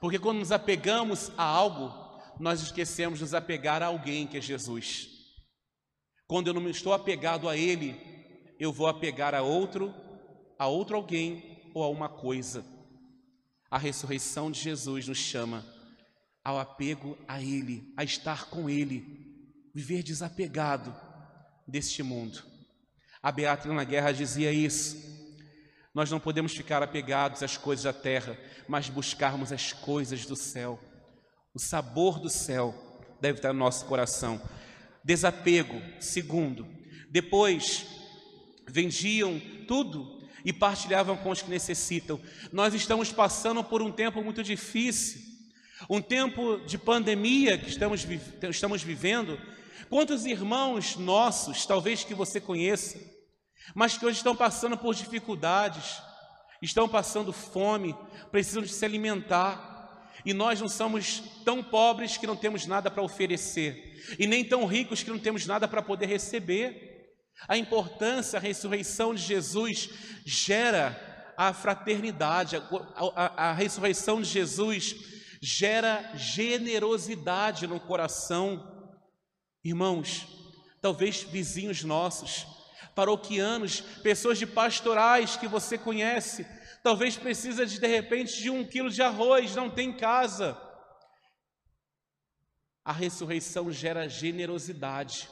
Porque 0.02 0.18
quando 0.18 0.40
nos 0.40 0.52
apegamos 0.52 1.32
a 1.38 1.44
algo, 1.44 1.94
nós 2.40 2.60
esquecemos 2.60 3.20
de 3.20 3.26
nos 3.26 3.36
apegar 3.36 3.84
a 3.84 3.86
alguém 3.86 4.26
que 4.26 4.38
é 4.40 4.42
Jesus. 4.42 5.10
Quando 6.26 6.48
eu 6.48 6.56
não 6.56 6.68
estou 6.68 6.92
apegado 6.92 7.48
a 7.48 7.56
Ele, 7.56 7.96
eu 8.60 8.74
vou 8.74 8.88
apegar 8.88 9.36
a 9.36 9.44
outro, 9.44 9.94
a 10.58 10.68
outro 10.68 10.96
alguém 10.96 11.72
ou 11.74 11.84
a 11.84 11.90
uma 11.90 12.10
coisa. 12.10 12.66
A 13.70 13.78
ressurreição 13.78 14.52
de 14.52 14.60
Jesus 14.60 15.08
nos 15.08 15.18
chama 15.18 15.66
ao 16.44 16.60
apego 16.60 17.18
a 17.28 17.42
Ele, 17.42 17.92
a 17.98 18.04
estar 18.04 18.50
com 18.50 18.70
Ele, 18.70 19.04
viver 19.74 20.04
desapegado 20.04 20.94
deste 21.68 22.04
mundo. 22.04 22.44
A 23.22 23.32
Beatriz 23.32 23.88
Guerra 23.88 24.12
dizia 24.12 24.52
isso. 24.52 24.98
Nós 25.94 26.12
não 26.12 26.20
podemos 26.20 26.54
ficar 26.54 26.84
apegados 26.84 27.42
às 27.42 27.56
coisas 27.56 27.86
da 27.86 27.94
terra, 27.94 28.38
mas 28.68 28.90
buscarmos 28.90 29.52
as 29.52 29.72
coisas 29.72 30.26
do 30.26 30.36
céu. 30.36 30.80
O 31.54 31.60
sabor 31.60 32.20
do 32.20 32.30
céu 32.30 32.76
deve 33.22 33.38
estar 33.40 33.54
no 33.54 33.60
nosso 33.60 33.86
coração. 33.86 34.42
Desapego, 35.04 35.82
segundo. 36.02 36.68
Depois, 37.10 37.86
vendiam 38.68 39.40
tudo 39.68 40.13
e 40.46 40.52
partilhavam 40.52 41.18
com 41.18 41.30
os 41.30 41.42
que 41.42 41.50
necessitam. 41.50 42.20
Nós 42.52 42.74
estamos 42.74 43.12
passando 43.12 43.64
por 43.64 43.82
um 43.82 43.92
tempo 43.92 44.24
muito 44.24 44.44
difícil, 44.44 45.22
um 45.90 46.02
tempo 46.02 46.58
de 46.66 46.78
pandemia 46.78 47.58
que 47.58 47.70
estamos, 47.70 48.06
estamos 48.50 48.84
vivendo. 48.84 49.40
Quantos 49.90 50.26
irmãos 50.26 50.96
nossos, 50.96 51.66
talvez 51.66 52.04
que 52.04 52.14
você 52.14 52.40
conheça, 52.40 53.00
mas 53.74 53.98
que 53.98 54.06
hoje 54.06 54.18
estão 54.18 54.36
passando 54.36 54.78
por 54.78 54.96
dificuldades, 54.96 56.02
estão 56.62 56.88
passando 56.88 57.34
fome, 57.34 57.96
precisam 58.32 58.64
de 58.64 58.70
se 58.70 58.84
alimentar. 58.86 59.72
E 60.26 60.34
nós 60.34 60.62
não 60.62 60.70
somos 60.70 61.22
tão 61.44 61.62
pobres 61.62 62.16
que 62.16 62.28
não 62.28 62.36
temos 62.36 62.66
nada 62.66 62.90
para 62.90 63.04
oferecer, 63.04 64.16
e 64.18 64.26
nem 64.26 64.44
tão 64.44 64.66
ricos 64.66 65.04
que 65.04 65.10
não 65.10 65.20
temos 65.20 65.46
nada 65.46 65.68
para 65.68 65.82
poder 65.82 66.06
receber. 66.06 66.93
A 67.48 67.58
importância, 67.58 68.38
a 68.38 68.42
ressurreição 68.42 69.14
de 69.14 69.22
Jesus 69.22 69.90
gera 70.26 71.34
a 71.38 71.54
fraternidade, 71.54 72.56
a, 72.56 72.62
a, 73.16 73.50
a 73.50 73.54
ressurreição 73.54 74.22
de 74.22 74.30
Jesus 74.30 74.96
gera 75.42 76.16
generosidade 76.16 77.68
no 77.68 77.80
coração. 77.80 78.96
Irmãos, 79.64 80.26
talvez 80.82 81.24
vizinhos 81.24 81.84
nossos, 81.84 82.46
paroquianos, 82.96 83.82
pessoas 83.82 84.38
de 84.38 84.46
pastorais 84.46 85.36
que 85.36 85.48
você 85.48 85.78
conhece, 85.78 86.46
talvez 86.82 87.18
precisa 87.18 87.66
de 87.66 87.80
de 87.80 87.88
repente 87.88 88.42
de 88.42 88.50
um 88.50 88.66
quilo 88.66 88.90
de 88.90 89.02
arroz, 89.02 89.56
não 89.56 89.70
tem 89.70 89.92
casa. 89.92 90.58
A 92.86 92.94
ressurreição 92.94 93.72
gera 93.72 94.08
generosidade. 94.08 95.30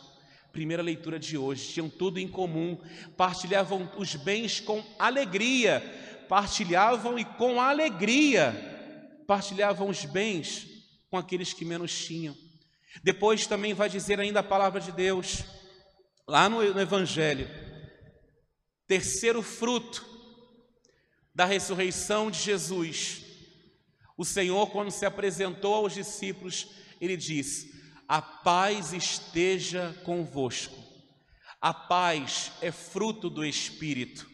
Primeira 0.52 0.84
leitura 0.84 1.18
de 1.18 1.38
hoje, 1.38 1.74
tinham 1.74 1.90
tudo 1.90 2.20
em 2.20 2.28
comum, 2.28 2.78
partilhavam 3.16 3.90
os 3.98 4.16
bens 4.16 4.60
com 4.60 4.84
alegria, 5.00 5.82
partilhavam 6.28 7.18
e 7.18 7.24
com 7.24 7.60
alegria 7.62 8.70
partilhavam 9.32 9.88
os 9.88 10.04
bens 10.04 10.68
com 11.10 11.18
aqueles 11.18 11.54
que 11.54 11.64
menos 11.64 11.98
tinham. 12.06 12.36
Depois 13.02 13.48
também 13.48 13.74
vai 13.74 13.88
dizer 13.88 14.20
ainda 14.20 14.42
a 14.42 14.44
palavra 14.44 14.82
de 14.82 14.92
Deus, 14.92 15.46
lá 16.28 16.50
no, 16.50 16.62
Evangelho, 16.80 17.50
terceiro 18.86 19.42
fruto 19.42 20.06
da 21.34 21.46
ressurreição 21.46 22.30
de 22.30 22.40
Jesus. 22.40 23.24
O 24.18 24.26
Senhor, 24.26 24.70
quando 24.70 24.92
se 24.92 25.06
apresentou 25.06 25.76
aos 25.76 25.94
discípulos, 25.94 26.68
ele 27.00 27.16
diz: 27.16 27.70
A 28.12 28.22
paz 28.22 28.92
esteja 28.92 29.96
convosco. 30.04 30.78
A 31.62 31.74
paz 31.74 32.52
é 32.62 32.70
fruto 32.70 33.30
do 33.30 33.46
Espírito. 33.46 34.30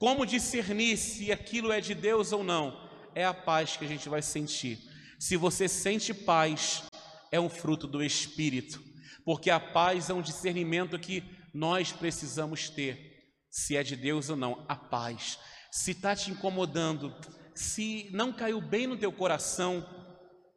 Como 0.00 0.26
discernir 0.26 0.96
se 0.96 1.30
aquilo 1.30 1.70
é 1.70 1.80
de 1.80 1.94
Deus 1.94 2.32
ou 2.32 2.42
não? 2.42 2.90
É 3.14 3.24
a 3.24 3.32
paz 3.32 3.76
que 3.76 3.84
a 3.84 3.88
gente 3.88 4.08
vai 4.08 4.20
sentir. 4.20 4.80
Se 5.16 5.36
você 5.36 5.68
sente 5.68 6.12
paz, 6.12 6.82
é 7.30 7.38
um 7.38 7.48
fruto 7.48 7.86
do 7.86 8.02
Espírito, 8.02 8.82
porque 9.24 9.48
a 9.48 9.60
paz 9.60 10.10
é 10.10 10.12
um 10.12 10.20
discernimento 10.20 10.98
que 10.98 11.22
nós 11.54 11.92
precisamos 11.92 12.68
ter, 12.68 13.32
se 13.48 13.76
é 13.76 13.84
de 13.84 13.94
Deus 13.94 14.28
ou 14.28 14.36
não. 14.36 14.64
A 14.66 14.74
paz. 14.74 15.38
Se 15.70 15.92
está 15.92 16.16
te 16.16 16.32
incomodando, 16.32 17.14
se 17.54 18.10
não 18.10 18.32
caiu 18.32 18.60
bem 18.60 18.88
no 18.88 18.96
teu 18.96 19.12
coração, 19.12 19.88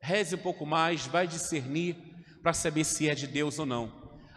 reze 0.01 0.33
um 0.33 0.39
pouco 0.39 0.65
mais, 0.65 1.05
vai 1.05 1.27
discernir 1.27 2.10
para 2.41 2.53
saber 2.53 2.83
se 2.83 3.10
é 3.10 3.15
de 3.15 3.27
Deus 3.27 3.60
ou 3.60 3.65
não. 3.65 3.91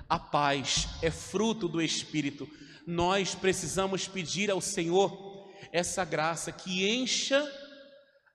A 0.09 0.19
paz 0.19 0.89
é 1.03 1.11
fruto 1.11 1.67
do 1.69 1.81
Espírito. 1.81 2.49
Nós 2.87 3.35
precisamos 3.35 4.07
pedir 4.07 4.51
ao 4.51 4.61
Senhor 4.61 5.53
essa 5.73 6.05
graça 6.05 6.53
que 6.53 6.87
encha 6.89 7.43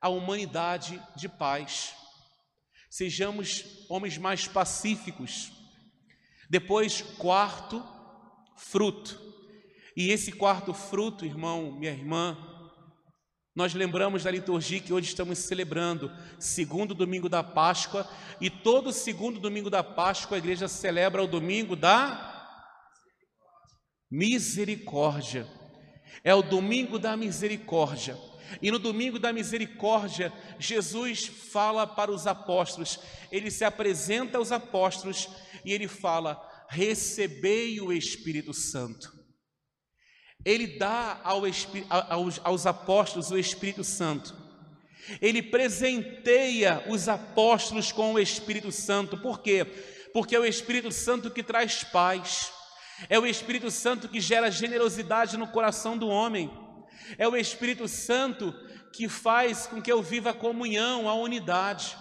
a 0.02 0.10
humanidade 0.10 1.02
de 1.16 1.30
paz. 1.30 1.94
Sejamos 2.90 3.86
homens 3.88 4.18
mais 4.18 4.48
pacíficos. 4.48 5.52
Depois, 6.50 7.02
quarto 7.02 7.86
fruto. 8.58 9.20
E 9.96 10.10
esse 10.10 10.32
quarto 10.32 10.74
fruto, 10.74 11.26
irmão, 11.26 11.74
minha 11.74 11.92
irmã, 11.92 12.38
nós 13.60 13.74
lembramos 13.74 14.24
da 14.24 14.32
liturgia 14.32 14.80
que 14.80 14.94
hoje 14.94 15.10
estamos 15.10 15.38
celebrando, 15.40 16.10
segundo 16.40 16.94
domingo 16.94 17.28
da 17.28 17.44
Páscoa, 17.44 18.10
e 18.40 18.50
todo 18.50 18.94
segundo 18.94 19.38
domingo 19.38 19.70
da 19.70 19.84
Páscoa 19.84 20.38
a 20.38 20.40
igreja 20.40 20.70
celebra 20.70 21.22
o 21.22 21.28
domingo 21.28 21.76
da 21.76 22.56
misericórdia. 24.10 25.46
É 26.24 26.34
o 26.34 26.42
domingo 26.42 26.98
da 26.98 27.18
misericórdia. 27.18 28.18
E 28.62 28.72
no 28.72 28.80
domingo 28.80 29.20
da 29.20 29.34
misericórdia, 29.34 30.32
Jesus 30.58 31.26
fala 31.26 31.86
para 31.86 32.12
os 32.12 32.28
apóstolos, 32.28 32.98
ele 33.30 33.52
se 33.52 33.66
apresenta 33.66 34.38
aos 34.38 34.54
apóstolos 34.54 35.28
e 35.66 35.74
ele 35.74 35.90
fala: 35.90 36.42
Recebei 36.70 37.82
o 37.82 37.92
Espírito 37.92 38.54
Santo. 38.54 39.19
Ele 40.50 40.66
dá 40.66 41.20
ao, 41.24 41.44
aos, 42.10 42.42
aos 42.44 42.66
apóstolos 42.66 43.30
o 43.30 43.38
Espírito 43.38 43.84
Santo. 43.84 44.34
Ele 45.22 45.44
presenteia 45.44 46.84
os 46.88 47.08
apóstolos 47.08 47.92
com 47.92 48.14
o 48.14 48.20
Espírito 48.20 48.72
Santo. 48.72 49.16
Por 49.16 49.42
quê? 49.42 49.64
Porque 50.12 50.36
é 50.36 50.40
o 50.40 50.46
Espírito 50.46 50.92
Santo 50.92 51.30
que 51.30 51.44
traz 51.44 51.84
paz. 51.84 52.52
É 53.08 53.20
o 53.20 53.28
Espírito 53.28 53.70
Santo 53.70 54.10
que 54.10 54.20
gera 54.20 54.50
generosidade 54.50 55.38
no 55.38 55.46
coração 55.46 55.96
do 55.96 56.08
homem. 56.08 56.52
É 57.20 57.28
o 57.28 57.36
Espírito 57.36 57.88
Santo 57.88 58.52
que 58.92 59.08
faz 59.08 59.68
com 59.68 59.80
que 59.80 59.92
eu 59.92 60.02
viva 60.02 60.32
a 60.32 60.34
comunhão, 60.34 61.08
a 61.08 61.14
unidade. 61.14 61.96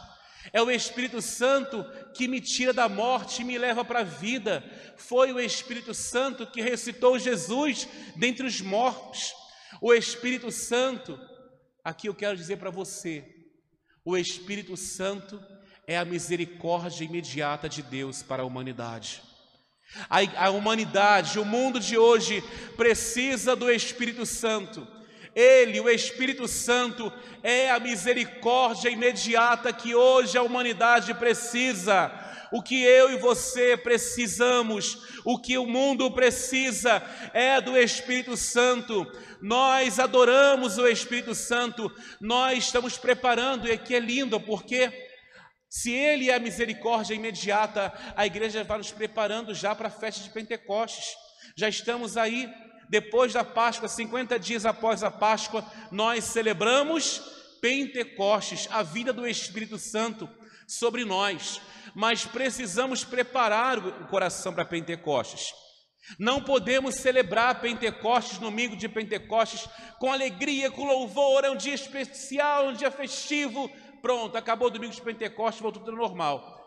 É 0.53 0.63
o 0.63 0.71
Espírito 0.71 1.21
Santo 1.21 1.85
que 2.15 2.29
me 2.29 2.41
tira 2.41 2.73
da 2.73 2.89
morte 2.89 3.43
e 3.43 3.45
me 3.45 3.59
leva 3.59 3.85
para 3.85 4.01
a 4.01 4.05
vida. 4.05 4.65
Foi 4.97 5.33
o 5.33 5.41
Espírito 5.41 5.93
Santo 5.95 6.47
que 6.47 6.63
ressuscitou 6.63 7.19
Jesus 7.19 7.89
dentre 8.17 8.47
os 8.47 8.61
mortos. 8.61 9.33
O 9.81 9.93
Espírito 9.93 10.51
Santo, 10.51 11.19
aqui 11.85 12.09
eu 12.09 12.15
quero 12.15 12.37
dizer 12.37 12.57
para 12.57 12.71
você, 12.71 13.25
o 14.05 14.17
Espírito 14.17 14.77
Santo 14.77 15.43
é 15.87 15.97
a 15.97 16.05
misericórdia 16.05 17.05
imediata 17.05 17.69
de 17.69 17.83
Deus 17.83 18.23
para 18.23 18.43
a 18.43 18.47
humanidade. 18.47 19.23
A, 20.09 20.47
a 20.47 20.51
humanidade, 20.51 21.39
o 21.39 21.45
mundo 21.45 21.81
de 21.81 21.97
hoje, 21.97 22.43
precisa 22.77 23.57
do 23.57 23.71
Espírito 23.71 24.27
Santo. 24.27 24.87
Ele, 25.39 25.79
o 25.79 25.89
Espírito 25.89 26.49
Santo, 26.49 27.13
é 27.45 27.71
a 27.71 27.79
misericórdia 27.79 28.91
imediata 28.91 29.73
que 29.73 29.95
hoje 29.95 30.37
a 30.37 30.43
humanidade 30.43 31.15
precisa. 31.15 32.11
O 32.51 32.61
que 32.61 32.83
eu 32.83 33.13
e 33.13 33.19
você 33.19 33.77
precisamos, 33.77 35.21
o 35.25 35.39
que 35.39 35.57
o 35.57 35.65
mundo 35.65 36.11
precisa 36.11 37.01
é 37.33 37.61
do 37.61 37.79
Espírito 37.79 38.37
Santo. 38.37 39.07
Nós 39.41 40.01
adoramos 40.01 40.77
o 40.77 40.89
Espírito 40.89 41.37
Santo, 41.37 41.89
nós 42.21 42.65
estamos 42.65 42.99
preparando, 42.99 43.69
e 43.69 43.73
aqui 43.73 43.95
é 43.95 44.01
lindo, 44.01 44.41
porque 44.41 44.91
se 45.69 45.93
Ele 45.93 46.31
é 46.31 46.35
a 46.35 46.41
misericórdia 46.41 47.15
imediata, 47.15 47.93
a 48.17 48.27
igreja 48.27 48.65
vai 48.65 48.79
nos 48.79 48.91
preparando 48.91 49.55
já 49.55 49.73
para 49.73 49.87
a 49.87 49.93
festa 49.93 50.21
de 50.21 50.31
Pentecostes. 50.31 51.15
Já 51.57 51.69
estamos 51.69 52.17
aí 52.17 52.53
depois 52.89 53.33
da 53.33 53.45
Páscoa, 53.45 53.89
50 53.89 54.39
dias 54.39 54.65
após 54.65 55.03
a 55.03 55.11
Páscoa, 55.11 55.65
nós 55.91 56.25
celebramos 56.25 57.21
Pentecostes, 57.61 58.69
a 58.71 58.83
vida 58.83 59.13
do 59.13 59.27
Espírito 59.27 59.79
Santo 59.79 60.29
sobre 60.67 61.05
nós. 61.05 61.61
Mas 61.95 62.25
precisamos 62.25 63.05
preparar 63.05 63.79
o 63.79 64.07
coração 64.07 64.53
para 64.53 64.65
Pentecostes. 64.65 65.53
Não 66.19 66.41
podemos 66.41 66.95
celebrar 66.95 67.61
Pentecostes, 67.61 68.39
domingo 68.39 68.77
de 68.77 68.89
Pentecostes, 68.89 69.69
com 69.99 70.13
alegria, 70.13 70.71
com 70.71 70.87
louvor, 70.87 71.45
é 71.45 71.51
um 71.51 71.57
dia 71.57 71.75
especial, 71.75 72.69
um 72.69 72.73
dia 72.73 72.91
festivo. 72.91 73.69
Pronto, 74.01 74.37
acabou 74.37 74.69
o 74.69 74.71
domingo 74.71 74.95
de 74.95 75.03
Pentecostes, 75.03 75.61
voltou 75.61 75.83
tudo 75.83 75.97
normal. 75.97 76.58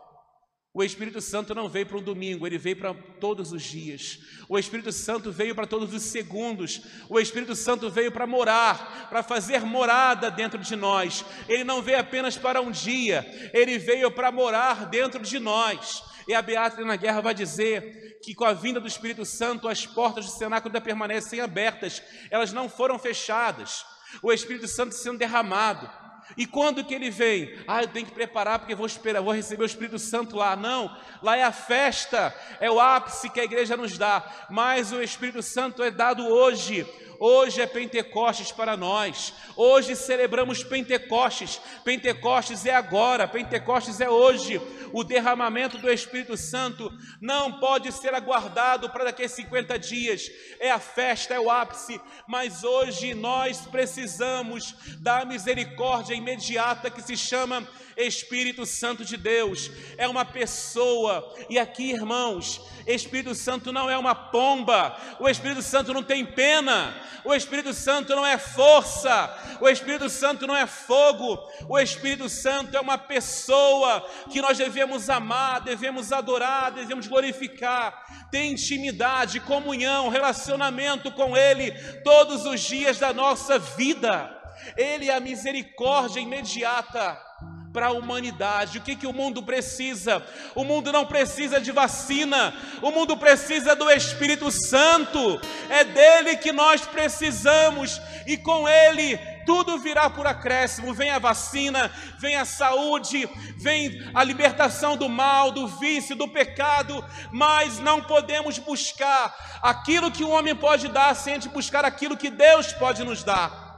O 0.73 0.81
Espírito 0.81 1.19
Santo 1.19 1.53
não 1.53 1.67
veio 1.67 1.86
para 1.86 1.97
um 1.97 2.01
domingo, 2.01 2.47
ele 2.47 2.57
veio 2.57 2.77
para 2.77 2.93
todos 2.93 3.51
os 3.51 3.62
dias. 3.62 4.19
O 4.47 4.57
Espírito 4.57 4.89
Santo 4.93 5.29
veio 5.29 5.53
para 5.53 5.67
todos 5.67 5.93
os 5.93 6.01
segundos. 6.01 6.81
O 7.10 7.19
Espírito 7.19 7.55
Santo 7.55 7.89
veio 7.89 8.10
para 8.10 8.25
morar, 8.25 9.10
para 9.10 9.21
fazer 9.21 9.65
morada 9.65 10.31
dentro 10.31 10.60
de 10.60 10.77
nós. 10.77 11.25
Ele 11.49 11.65
não 11.65 11.81
veio 11.81 11.99
apenas 11.99 12.38
para 12.38 12.62
um 12.62 12.71
dia, 12.71 13.25
ele 13.53 13.77
veio 13.77 14.10
para 14.12 14.31
morar 14.31 14.89
dentro 14.89 15.21
de 15.21 15.39
nós. 15.39 16.03
E 16.25 16.34
a 16.34 16.41
Beatriz 16.41 16.88
na 16.88 16.95
guerra 16.95 17.19
vai 17.19 17.34
dizer 17.34 18.19
que 18.23 18.34
com 18.34 18.45
a 18.45 18.53
vinda 18.53 18.79
do 18.79 18.88
Espírito 18.88 19.25
Santo 19.25 19.67
as 19.67 19.86
portas 19.86 20.25
do 20.25 20.31
cenáculo 20.31 20.69
ainda 20.69 20.79
permanecem 20.79 21.41
abertas, 21.41 22.01
elas 22.29 22.53
não 22.53 22.69
foram 22.69 22.97
fechadas. 22.97 23.86
O 24.21 24.31
Espírito 24.31 24.69
Santo 24.69 24.95
sendo 24.95 25.17
derramado. 25.17 25.89
E 26.38 26.46
quando 26.46 26.84
que 26.84 26.94
ele 26.94 27.10
vem? 27.10 27.58
Ah, 27.67 27.84
eu 27.84 27.88
tenho 27.88 28.06
que 28.06 28.12
preparar 28.12 28.60
porque 28.60 28.76
vou 28.76 28.86
esperar, 28.86 29.22
vou 29.22 29.34
receber 29.34 29.63
o 29.63 29.65
Espírito 29.65 30.00
Santo 30.00 30.36
lá. 30.36 30.56
Não, 30.56 30.96
lá 31.22 31.38
é 31.38 31.44
a 31.44 31.52
festa, 31.52 32.34
é 32.60 32.70
o 32.70 32.80
ápice 32.80 33.30
que 33.30 33.39
a 33.39 33.44
igreja 33.44 33.76
nos 33.76 33.98
dá. 33.98 34.24
Mas 34.50 34.91
o 34.91 35.02
Espírito 35.02 35.41
Santo 35.41 35.84
é 35.84 35.91
dado 35.91 36.28
hoje. 36.28 36.88
Hoje 37.23 37.62
é 37.62 37.67
Pentecostes 37.67 38.51
para 38.51 38.75
nós. 38.75 39.31
Hoje 39.55 39.95
celebramos 39.95 40.63
Pentecostes. 40.63 41.62
Pentecostes 41.84 42.65
é 42.65 42.73
agora, 42.73 43.27
Pentecostes 43.27 44.01
é 44.01 44.10
hoje. 44.10 44.60
O 44.91 45.03
derramamento 45.03 45.77
do 45.77 45.88
Espírito 45.88 46.36
Santo 46.36 46.91
não 47.21 47.60
pode 47.60 47.91
ser 47.91 48.15
aguardado 48.15 48.89
para 48.89 49.03
daqui 49.03 49.21
a 49.21 49.29
50 49.29 49.77
dias. 49.77 50.31
É 50.60 50.71
a 50.71 50.79
festa, 50.79 51.36
é 51.36 51.39
o 51.39 51.51
ápice, 51.51 52.01
mas 52.27 52.63
hoje 52.63 53.13
nós 53.13 53.67
precisamos 53.67 54.73
da 54.97 55.23
misericórdia 55.23 56.15
imediata 56.15 56.89
que 56.89 57.03
se 57.03 57.15
chama 57.15 57.67
Espírito 57.95 58.65
Santo 58.65 59.05
de 59.05 59.15
Deus. 59.15 59.69
É 59.95 60.07
uma 60.07 60.25
pessoa. 60.25 61.31
E 61.49 61.60
aqui, 61.60 61.91
irmãos, 61.91 62.62
Espírito 62.86 63.36
Santo 63.36 63.72
não 63.72 63.89
é 63.89 63.98
uma 63.98 64.15
pomba. 64.15 64.98
O 65.20 65.30
Espírito 65.30 65.62
Santo 65.62 65.94
não 65.94 66.04
tem 66.04 66.26
pena. 66.26 66.94
O 67.24 67.34
Espírito 67.34 67.74
Santo 67.74 68.15
não 68.15 68.26
é 68.26 68.38
força, 68.38 69.58
o 69.60 69.70
Espírito 69.70 70.10
Santo 70.10 70.48
não 70.48 70.56
é 70.56 70.65
fogo, 70.65 71.39
o 71.70 71.78
Espírito 71.80 72.28
Santo 72.28 72.76
é 72.76 72.80
uma 72.80 72.98
pessoa 72.98 74.02
que 74.32 74.41
nós 74.41 74.58
devemos 74.58 75.10
amar, 75.10 75.62
devemos 75.62 76.12
adorar, 76.12 76.72
devemos 76.72 77.08
glorificar, 77.08 78.28
ter 78.32 78.46
intimidade, 78.46 79.39
comunhão, 79.39 80.10
relacionamento 80.10 81.12
com 81.12 81.38
Ele 81.38 81.72
todos 82.04 82.46
os 82.46 82.60
dias 82.62 82.98
da 82.98 83.13
nossa 83.13 83.60
vida. 83.60 84.38
Ele 84.76 85.10
é 85.10 85.15
a 85.15 85.20
misericórdia 85.20 86.20
imediata 86.20 87.31
para 87.73 87.88
a 87.88 87.91
humanidade. 87.91 88.77
O 88.77 88.81
que, 88.81 88.95
que 88.95 89.07
o 89.07 89.13
mundo 89.13 89.41
precisa? 89.43 90.23
O 90.55 90.63
mundo 90.63 90.91
não 90.91 91.05
precisa 91.05 91.60
de 91.60 91.71
vacina, 91.71 92.53
o 92.81 92.91
mundo 92.91 93.15
precisa 93.17 93.75
do 93.75 93.89
Espírito 93.89 94.51
Santo, 94.51 95.39
é 95.69 95.84
dele 95.84 96.38
que 96.38 96.51
nós 96.51 96.81
precisamos, 96.81 98.01
e 98.27 98.38
com 98.38 98.67
ele 98.67 99.17
tudo 99.45 99.77
virá 99.77 100.10
por 100.10 100.27
acréscimo. 100.27 100.93
Vem 100.93 101.10
a 101.10 101.19
vacina, 101.19 101.91
vem 102.19 102.36
a 102.36 102.45
saúde, 102.45 103.27
vem 103.57 104.01
a 104.13 104.23
libertação 104.23 104.95
do 104.95 105.10
mal, 105.10 105.51
do 105.51 105.67
vício, 105.67 106.15
do 106.15 106.27
pecado, 106.27 107.03
mas 107.31 107.79
não 107.79 108.01
podemos 108.01 108.60
buscar 108.60 109.60
aquilo 109.62 110.12
que 110.12 110.23
o 110.23 110.29
homem 110.29 110.55
pode 110.55 110.88
dar 110.88 111.15
sem 111.15 111.34
a 111.34 111.36
gente 111.36 111.49
buscar 111.49 111.86
aquilo 111.86 112.17
que 112.17 112.29
Deus 112.29 112.73
pode 112.73 113.03
nos 113.03 113.23
dar. 113.23 113.70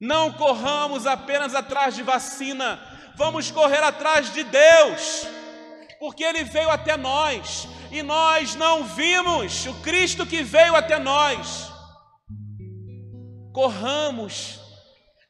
Não 0.00 0.32
corramos 0.32 1.06
apenas 1.06 1.54
atrás 1.54 1.94
de 1.94 2.02
vacina, 2.02 2.80
vamos 3.16 3.50
correr 3.50 3.82
atrás 3.82 4.32
de 4.32 4.42
Deus, 4.42 5.26
porque 6.00 6.24
Ele 6.24 6.44
veio 6.44 6.68
até 6.68 6.96
nós 6.96 7.68
e 7.90 8.02
nós 8.02 8.54
não 8.56 8.84
vimos 8.84 9.66
o 9.66 9.74
Cristo 9.82 10.26
que 10.26 10.42
veio 10.42 10.74
até 10.74 10.98
nós. 10.98 11.72
Corramos 13.52 14.60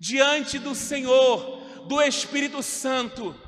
diante 0.01 0.59
do 0.59 0.75
Senhor, 0.75 1.61
do 1.87 2.01
Espírito 2.03 2.63
Santo, 2.63 3.39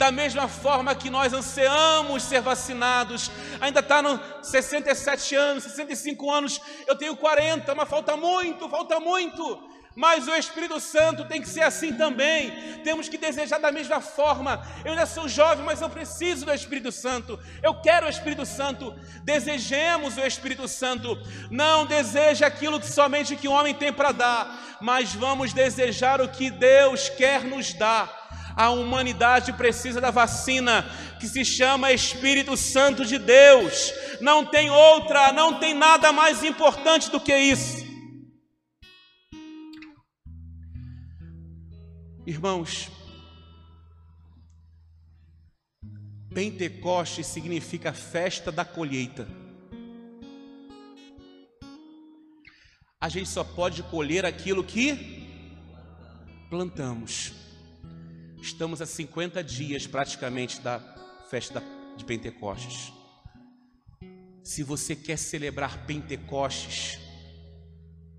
da 0.00 0.10
mesma 0.10 0.48
forma 0.48 0.94
que 0.94 1.10
nós 1.10 1.34
ansiamos 1.34 2.22
ser 2.22 2.40
vacinados, 2.40 3.30
ainda 3.60 3.80
está 3.80 4.00
no 4.00 4.18
67 4.42 5.36
anos, 5.36 5.64
65 5.64 6.30
anos, 6.30 6.58
eu 6.86 6.96
tenho 6.96 7.14
40, 7.14 7.74
mas 7.74 7.86
falta 7.86 8.16
muito, 8.16 8.66
falta 8.70 8.98
muito. 8.98 9.69
Mas 9.94 10.28
o 10.28 10.34
Espírito 10.34 10.78
Santo 10.78 11.24
tem 11.24 11.42
que 11.42 11.48
ser 11.48 11.62
assim 11.62 11.92
também. 11.92 12.78
Temos 12.84 13.08
que 13.08 13.18
desejar 13.18 13.58
da 13.58 13.72
mesma 13.72 14.00
forma. 14.00 14.64
Eu 14.84 14.92
ainda 14.92 15.04
sou 15.04 15.28
jovem, 15.28 15.64
mas 15.64 15.80
eu 15.80 15.90
preciso 15.90 16.46
do 16.46 16.52
Espírito 16.52 16.92
Santo. 16.92 17.38
Eu 17.60 17.74
quero 17.74 18.06
o 18.06 18.10
Espírito 18.10 18.46
Santo. 18.46 18.94
Desejemos 19.24 20.16
o 20.16 20.20
Espírito 20.20 20.68
Santo. 20.68 21.20
Não 21.50 21.86
deseje 21.86 22.44
aquilo 22.44 22.78
que 22.78 22.88
somente 22.88 23.34
que 23.34 23.48
o 23.48 23.52
homem 23.52 23.74
tem 23.74 23.92
para 23.92 24.12
dar, 24.12 24.78
mas 24.80 25.12
vamos 25.12 25.52
desejar 25.52 26.20
o 26.20 26.28
que 26.28 26.50
Deus 26.50 27.08
quer 27.08 27.42
nos 27.42 27.74
dar. 27.74 28.20
A 28.56 28.70
humanidade 28.70 29.52
precisa 29.52 30.00
da 30.00 30.10
vacina 30.10 30.88
que 31.18 31.26
se 31.26 31.44
chama 31.44 31.92
Espírito 31.92 32.56
Santo 32.56 33.04
de 33.04 33.18
Deus. 33.18 33.92
Não 34.20 34.44
tem 34.44 34.70
outra, 34.70 35.32
não 35.32 35.58
tem 35.58 35.74
nada 35.74 36.12
mais 36.12 36.44
importante 36.44 37.10
do 37.10 37.20
que 37.20 37.36
isso. 37.36 37.89
Irmãos, 42.30 42.88
Pentecoste 46.32 47.24
significa 47.24 47.92
festa 47.92 48.52
da 48.52 48.64
colheita. 48.64 49.26
A 53.00 53.08
gente 53.08 53.28
só 53.28 53.42
pode 53.42 53.82
colher 53.82 54.24
aquilo 54.24 54.62
que 54.62 55.26
plantamos. 56.48 57.32
Estamos 58.40 58.80
a 58.80 58.86
50 58.86 59.42
dias 59.42 59.88
praticamente 59.88 60.60
da 60.60 60.78
festa 61.28 61.60
de 61.96 62.04
Pentecostes. 62.04 62.92
Se 64.44 64.62
você 64.62 64.94
quer 64.94 65.18
celebrar 65.18 65.84
Pentecostes, 65.84 66.96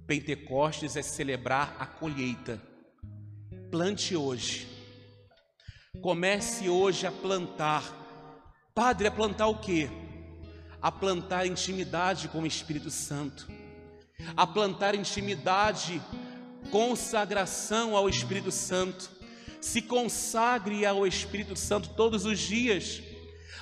Pentecostes 0.06 0.98
é 0.98 1.02
celebrar 1.02 1.78
a 1.80 1.86
colheita. 1.86 2.71
Plante 3.72 4.18
hoje. 4.18 4.68
Comece 6.02 6.68
hoje 6.68 7.08
a 7.08 7.12
plantar. 7.12 7.82
Padre, 8.76 9.08
a 9.08 9.12
plantar 9.12 9.48
o 9.48 9.60
quê? 9.60 9.90
A 10.82 10.92
plantar 10.92 11.48
intimidade 11.48 12.28
com 12.28 12.42
o 12.42 12.46
Espírito 12.46 12.92
Santo. 12.92 13.48
A 14.36 14.46
plantar 14.46 14.94
intimidade, 14.94 16.02
consagração 16.70 17.96
ao 17.96 18.10
Espírito 18.10 18.52
Santo. 18.52 19.10
Se 19.62 19.82
consagre 19.82 20.86
ao 20.86 21.08
Espírito 21.08 21.56
Santo 21.56 21.92
todos 21.96 22.26
os 22.26 22.40
dias. 22.40 23.02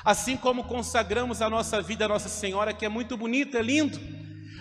Assim 0.04 0.36
como 0.36 0.64
consagramos 0.64 1.40
a 1.40 1.52
nossa 1.52 1.84
vida 1.84 2.06
à 2.06 2.08
Nossa 2.08 2.30
Senhora, 2.30 2.74
que 2.74 2.84
é 2.84 2.90
muito 2.90 3.16
bonito, 3.16 3.56
é 3.56 3.62
lindo 3.62 4.19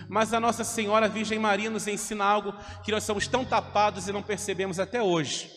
mas 0.09 0.33
a 0.33 0.39
Nossa 0.39 0.63
Senhora 0.63 1.07
Virgem 1.07 1.37
Maria 1.37 1.69
nos 1.69 1.87
ensina 1.87 2.25
algo 2.25 2.51
que 2.83 2.91
nós 2.91 3.03
somos 3.03 3.27
tão 3.27 3.45
tapados 3.45 4.07
e 4.07 4.11
não 4.11 4.23
percebemos 4.23 4.79
até 4.79 4.99
hoje. 5.01 5.51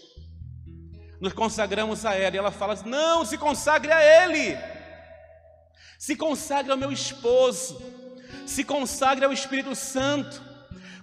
Nos 1.18 1.32
consagramos 1.32 2.04
a 2.04 2.14
ela 2.14 2.36
e 2.36 2.38
ela 2.38 2.50
fala: 2.50 2.78
Não, 2.84 3.24
se 3.24 3.38
consagre 3.38 3.90
a 3.90 4.24
Ele, 4.24 4.58
se 5.98 6.14
consagre 6.14 6.70
ao 6.70 6.76
meu 6.76 6.92
esposo, 6.92 7.80
se 8.46 8.62
consagre 8.62 9.24
ao 9.24 9.32
Espírito 9.32 9.74
Santo 9.74 10.51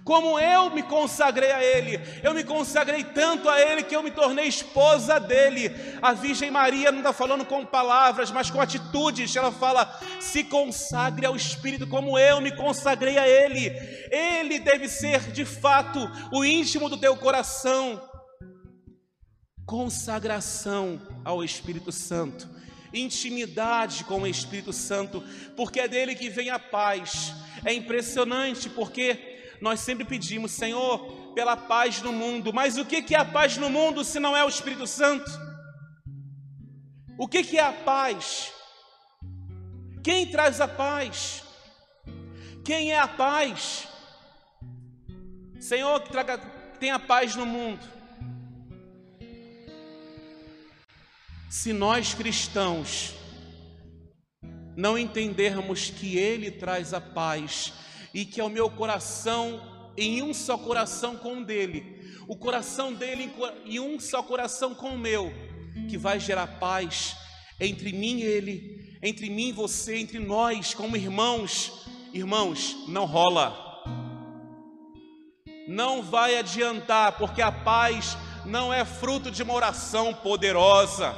como 0.04 0.38
eu 0.38 0.70
me 0.70 0.82
consagrei 0.82 1.52
a 1.52 1.62
Ele. 1.62 2.00
Eu 2.22 2.34
me 2.34 2.42
consagrei 2.42 3.04
tanto 3.04 3.48
a 3.48 3.60
Ele 3.60 3.82
que 3.82 3.94
eu 3.94 4.02
me 4.02 4.10
tornei 4.10 4.46
esposa 4.46 5.18
dele. 5.18 5.70
A 6.00 6.12
Virgem 6.12 6.50
Maria 6.50 6.90
não 6.90 6.98
está 6.98 7.12
falando 7.12 7.44
com 7.44 7.64
palavras, 7.64 8.30
mas 8.30 8.50
com 8.50 8.60
atitudes. 8.60 9.34
Ela 9.36 9.52
fala: 9.52 10.00
se 10.18 10.44
consagre 10.44 11.26
ao 11.26 11.36
Espírito 11.36 11.86
como 11.86 12.18
eu 12.18 12.40
me 12.40 12.54
consagrei 12.54 13.18
a 13.18 13.28
Ele. 13.28 13.70
Ele 14.10 14.58
deve 14.58 14.88
ser 14.88 15.30
de 15.32 15.44
fato 15.44 16.00
o 16.32 16.44
íntimo 16.44 16.88
do 16.88 16.96
teu 16.96 17.16
coração. 17.16 18.00
Consagração 19.66 21.00
ao 21.24 21.44
Espírito 21.44 21.92
Santo 21.92 22.60
intimidade 22.92 24.02
com 24.04 24.22
o 24.22 24.26
Espírito 24.26 24.72
Santo, 24.72 25.22
porque 25.56 25.78
é 25.78 25.86
dele 25.86 26.14
que 26.14 26.28
vem 26.28 26.50
a 26.50 26.58
paz. 26.58 27.32
É 27.64 27.72
impressionante 27.72 28.68
porque 28.68 29.29
nós 29.60 29.80
sempre 29.80 30.04
pedimos, 30.04 30.52
Senhor, 30.52 31.32
pela 31.34 31.56
paz 31.56 32.00
no 32.00 32.12
mundo. 32.12 32.52
Mas 32.52 32.76
o 32.76 32.84
que 32.84 33.14
é 33.14 33.18
a 33.18 33.24
paz 33.24 33.56
no 33.56 33.68
mundo 33.68 34.04
se 34.04 34.18
não 34.18 34.36
é 34.36 34.44
o 34.44 34.48
Espírito 34.48 34.86
Santo? 34.86 35.30
O 37.18 37.28
que 37.28 37.58
é 37.58 37.60
a 37.60 37.72
paz? 37.72 38.52
Quem 40.02 40.26
traz 40.26 40.60
a 40.60 40.68
paz? 40.68 41.44
Quem 42.64 42.92
é 42.92 42.98
a 42.98 43.08
paz? 43.08 43.86
Senhor, 45.58 46.00
que 46.00 46.10
traga, 46.10 46.38
tenha 46.78 46.98
paz 46.98 47.36
no 47.36 47.44
mundo. 47.44 47.86
Se 51.50 51.72
nós 51.72 52.14
cristãos 52.14 53.14
não 54.74 54.96
entendermos 54.96 55.90
que 55.90 56.16
Ele 56.16 56.50
traz 56.50 56.94
a 56.94 57.00
paz, 57.00 57.74
e 58.12 58.24
que 58.24 58.40
é 58.40 58.44
o 58.44 58.50
meu 58.50 58.70
coração 58.70 59.60
em 59.96 60.22
um 60.22 60.32
só 60.32 60.56
coração 60.56 61.16
com 61.16 61.38
o 61.38 61.44
dele, 61.44 62.00
o 62.26 62.36
coração 62.36 62.92
dele 62.92 63.32
em 63.64 63.80
um 63.80 63.98
só 63.98 64.22
coração 64.22 64.74
com 64.74 64.90
o 64.90 64.98
meu, 64.98 65.32
que 65.88 65.98
vai 65.98 66.18
gerar 66.18 66.46
paz 66.46 67.16
entre 67.58 67.92
mim 67.92 68.18
e 68.18 68.22
ele, 68.22 68.98
entre 69.02 69.28
mim 69.28 69.48
e 69.48 69.52
você, 69.52 69.96
entre 69.96 70.18
nós 70.18 70.74
como 70.74 70.96
irmãos. 70.96 71.86
Irmãos, 72.12 72.76
não 72.88 73.04
rola. 73.04 73.68
Não 75.68 76.02
vai 76.02 76.36
adiantar, 76.36 77.12
porque 77.18 77.40
a 77.40 77.52
paz 77.52 78.16
não 78.44 78.72
é 78.72 78.84
fruto 78.84 79.30
de 79.30 79.42
uma 79.42 79.54
oração 79.54 80.12
poderosa. 80.12 81.14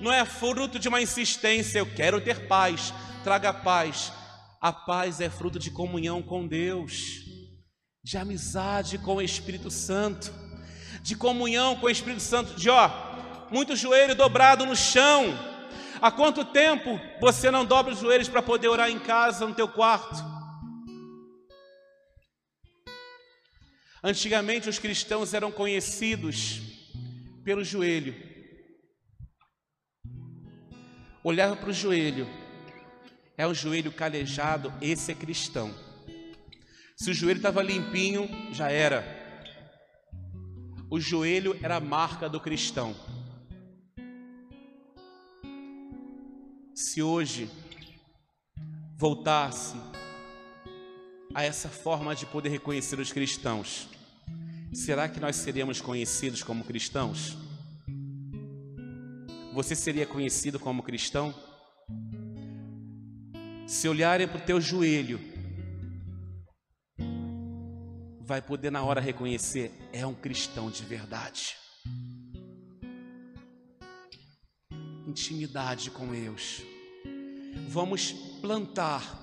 Não 0.00 0.12
é 0.12 0.24
fruto 0.24 0.78
de 0.78 0.88
uma 0.88 1.02
insistência, 1.02 1.80
eu 1.80 1.86
quero 1.86 2.20
ter 2.20 2.46
paz. 2.46 2.92
Traga 3.24 3.52
paz 3.52 4.12
a 4.60 4.72
paz 4.72 5.22
é 5.22 5.30
fruto 5.30 5.58
de 5.58 5.70
comunhão 5.70 6.22
com 6.22 6.46
Deus, 6.46 7.24
de 8.04 8.18
amizade 8.18 8.98
com 8.98 9.16
o 9.16 9.22
Espírito 9.22 9.70
Santo, 9.70 10.30
de 11.02 11.16
comunhão 11.16 11.76
com 11.76 11.86
o 11.86 11.90
Espírito 11.90 12.20
Santo, 12.20 12.54
de 12.54 12.68
ó, 12.68 12.90
muito 13.50 13.74
joelho 13.74 14.14
dobrado 14.14 14.66
no 14.66 14.76
chão. 14.76 15.24
Há 16.02 16.10
quanto 16.10 16.44
tempo 16.44 17.00
você 17.20 17.50
não 17.50 17.64
dobra 17.64 17.94
os 17.94 18.00
joelhos 18.00 18.28
para 18.28 18.42
poder 18.42 18.68
orar 18.68 18.90
em 18.90 18.98
casa, 18.98 19.46
no 19.46 19.54
teu 19.54 19.66
quarto? 19.66 20.22
Antigamente 24.04 24.68
os 24.68 24.78
cristãos 24.78 25.32
eram 25.32 25.50
conhecidos 25.50 26.60
pelo 27.44 27.64
joelho. 27.64 28.14
Olhava 31.24 31.56
para 31.56 31.70
o 31.70 31.72
joelho 31.72 32.39
é 33.40 33.46
o 33.46 33.54
joelho 33.54 33.90
calejado, 33.90 34.70
esse 34.82 35.10
é 35.10 35.14
cristão. 35.14 35.74
Se 36.94 37.10
o 37.10 37.14
joelho 37.14 37.38
estava 37.38 37.62
limpinho, 37.62 38.28
já 38.52 38.70
era. 38.70 39.02
O 40.90 41.00
joelho 41.00 41.58
era 41.62 41.76
a 41.76 41.80
marca 41.80 42.28
do 42.28 42.38
cristão. 42.38 42.94
Se 46.74 47.02
hoje 47.02 47.48
voltasse 48.98 49.74
a 51.32 51.42
essa 51.42 51.70
forma 51.70 52.14
de 52.14 52.26
poder 52.26 52.50
reconhecer 52.50 53.00
os 53.00 53.10
cristãos, 53.10 53.88
será 54.70 55.08
que 55.08 55.18
nós 55.18 55.36
seríamos 55.36 55.80
conhecidos 55.80 56.42
como 56.42 56.62
cristãos? 56.62 57.38
Você 59.54 59.74
seria 59.74 60.04
conhecido 60.04 60.58
como 60.58 60.82
cristão? 60.82 61.34
Se 63.70 63.88
olharem 63.88 64.26
para 64.26 64.38
o 64.38 64.40
teu 64.40 64.60
joelho, 64.60 65.20
vai 68.20 68.42
poder 68.42 68.68
na 68.68 68.82
hora 68.82 69.00
reconhecer: 69.00 69.72
é 69.92 70.04
um 70.04 70.12
cristão 70.12 70.68
de 70.68 70.84
verdade. 70.84 71.56
Intimidade 75.06 75.88
com 75.92 76.08
Deus. 76.08 76.62
Vamos 77.68 78.10
plantar 78.40 79.16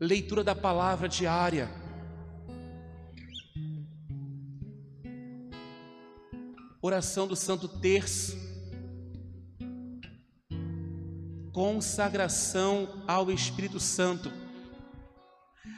leitura 0.00 0.42
da 0.42 0.56
palavra 0.56 1.08
diária. 1.08 1.70
Oração 6.80 7.28
do 7.28 7.36
Santo 7.36 7.68
Terço. 7.68 8.41
Consagração 11.52 13.04
ao 13.06 13.30
Espírito 13.30 13.78
Santo. 13.78 14.32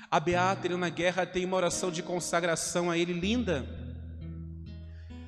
A 0.09 0.21
Beata 0.21 0.69
Helena 0.69 0.89
Guerra 0.89 1.27
tem 1.27 1.45
uma 1.45 1.57
oração 1.57 1.91
de 1.91 2.01
consagração 2.01 2.93
a 2.93 2.97
Ele 2.97 3.13
linda. 3.13 3.67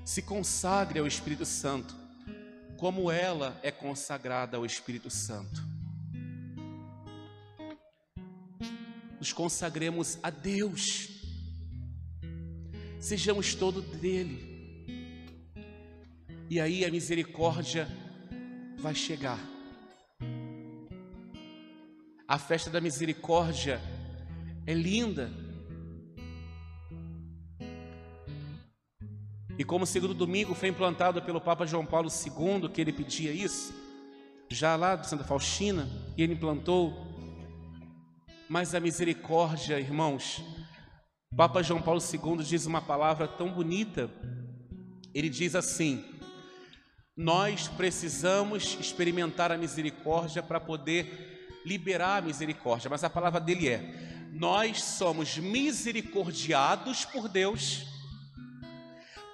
Se 0.05 0.23
consagre 0.23 1.01
ao 1.01 1.07
Espírito 1.07 1.45
Santo, 1.45 1.97
como 2.77 3.11
ela 3.11 3.59
é 3.61 3.73
consagrada 3.73 4.57
ao 4.57 4.65
Espírito 4.65 5.11
Santo. 5.11 5.61
Nos 9.19 9.33
consagremos 9.33 10.17
a 10.23 10.31
Deus, 10.31 11.09
sejamos 13.01 13.53
todo 13.57 13.83
dele, 13.83 14.55
e 16.49 16.61
aí 16.61 16.85
a 16.85 16.91
misericórdia 16.91 17.89
vai 18.79 18.95
chegar. 18.95 19.56
A 22.37 22.39
festa 22.39 22.69
da 22.69 22.83
misericórdia 22.83 23.81
é 24.67 24.75
linda. 24.75 25.33
E 29.59 29.65
como 29.65 29.85
o 29.85 29.87
segundo 29.87 30.13
domingo 30.13 30.55
foi 30.55 30.69
implantado 30.69 31.23
pelo 31.23 31.41
Papa 31.41 31.65
João 31.65 31.87
Paulo 31.87 32.11
II, 32.11 32.69
que 32.69 32.79
ele 32.79 32.93
pedia 32.93 33.33
isso, 33.33 33.73
já 34.51 34.77
lá 34.77 34.97
de 34.97 35.09
Santa 35.09 35.25
Faustina, 35.25 35.89
e 36.15 36.23
ele 36.23 36.35
implantou. 36.35 37.07
Mas 38.51 38.75
a 38.75 38.81
misericórdia, 38.81 39.81
irmãos, 39.81 40.45
Papa 41.35 41.63
João 41.63 41.81
Paulo 41.81 42.03
II 42.03 42.45
diz 42.45 42.67
uma 42.67 42.83
palavra 42.83 43.27
tão 43.27 43.51
bonita. 43.51 44.11
Ele 45.15 45.31
diz 45.31 45.55
assim: 45.55 46.05
Nós 47.17 47.67
precisamos 47.67 48.77
experimentar 48.79 49.51
a 49.51 49.57
misericórdia 49.57 50.43
para 50.43 50.61
poder 50.61 51.36
liberar 51.67 52.19
a 52.19 52.23
misericórdia, 52.23 52.89
mas 52.89 53.03
a 53.03 53.11
palavra 53.11 53.41
dele 53.41 53.69
é: 53.69 53.83
nós 54.33 54.83
somos 54.83 55.37
misericordiados 55.37 57.05
por 57.05 57.29
Deus 57.29 57.85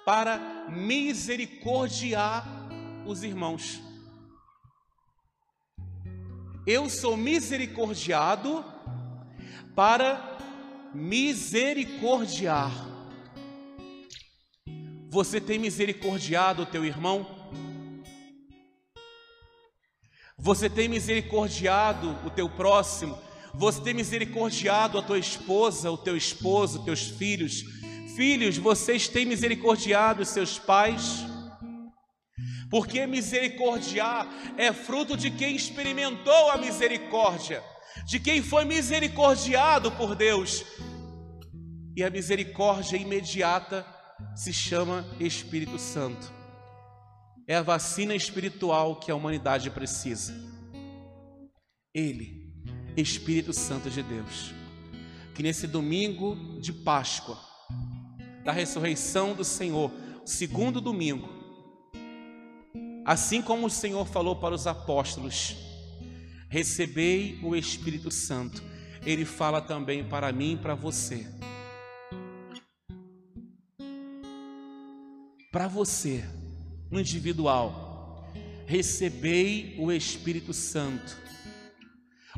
para 0.03 0.67
misericordiar 0.67 2.43
os 3.05 3.21
irmãos. 3.21 3.79
Eu 6.65 6.89
sou 6.89 7.15
misericordiado 7.15 8.65
para 9.75 10.37
misericordiar. 10.93 12.71
Você 15.09 15.39
tem 15.39 15.59
misericordiado 15.59 16.63
o 16.63 16.65
teu 16.65 16.83
irmão? 16.83 17.42
Você 20.43 20.69
tem 20.69 20.89
misericordiado 20.89 22.17
o 22.25 22.29
teu 22.29 22.49
próximo? 22.49 23.17
Você 23.53 23.79
tem 23.79 23.93
misericordiado 23.93 24.97
a 24.97 25.01
tua 25.01 25.17
esposa, 25.17 25.89
o 25.89 25.97
teu 25.97 26.17
esposo, 26.17 26.83
teus 26.83 27.03
filhos. 27.03 27.63
Filhos, 28.13 28.57
vocês 28.57 29.07
têm 29.07 29.25
misericordiado 29.25 30.21
os 30.21 30.27
seus 30.27 30.59
pais. 30.59 31.23
Porque 32.69 33.07
misericordiar 33.07 34.27
é 34.57 34.73
fruto 34.73 35.15
de 35.15 35.31
quem 35.31 35.55
experimentou 35.55 36.51
a 36.51 36.57
misericórdia, 36.57 37.63
de 38.05 38.19
quem 38.19 38.41
foi 38.41 38.65
misericordiado 38.65 39.93
por 39.93 40.13
Deus. 40.13 40.65
E 41.95 42.03
a 42.03 42.09
misericórdia 42.09 42.97
imediata 42.97 43.87
se 44.35 44.51
chama 44.51 45.05
Espírito 45.21 45.79
Santo. 45.79 46.42
É 47.47 47.55
a 47.55 47.61
vacina 47.61 48.15
espiritual 48.15 48.95
que 48.95 49.11
a 49.11 49.15
humanidade 49.15 49.69
precisa. 49.69 50.33
Ele 51.93 52.43
Espírito 52.95 53.53
Santo 53.53 53.89
de 53.89 54.03
Deus. 54.03 54.53
Que 55.33 55.41
nesse 55.41 55.65
domingo 55.65 56.59
de 56.59 56.71
Páscoa, 56.71 57.37
da 58.43 58.51
ressurreição 58.51 59.33
do 59.33 59.43
Senhor, 59.43 59.91
segundo 60.25 60.79
domingo, 60.79 61.27
assim 63.03 63.41
como 63.41 63.65
o 63.65 63.69
Senhor 63.69 64.05
falou 64.05 64.35
para 64.35 64.53
os 64.53 64.67
apóstolos, 64.67 65.55
recebei 66.49 67.39
o 67.41 67.55
Espírito 67.55 68.11
Santo. 68.11 68.61
Ele 69.05 69.25
fala 69.25 69.59
também 69.59 70.07
para 70.07 70.31
mim 70.31 70.53
e 70.53 70.57
para 70.57 70.75
você. 70.75 71.27
Para 75.51 75.67
você, 75.67 76.23
individual, 76.99 78.31
recebei 78.65 79.75
o 79.77 79.91
Espírito 79.91 80.53
Santo 80.53 81.23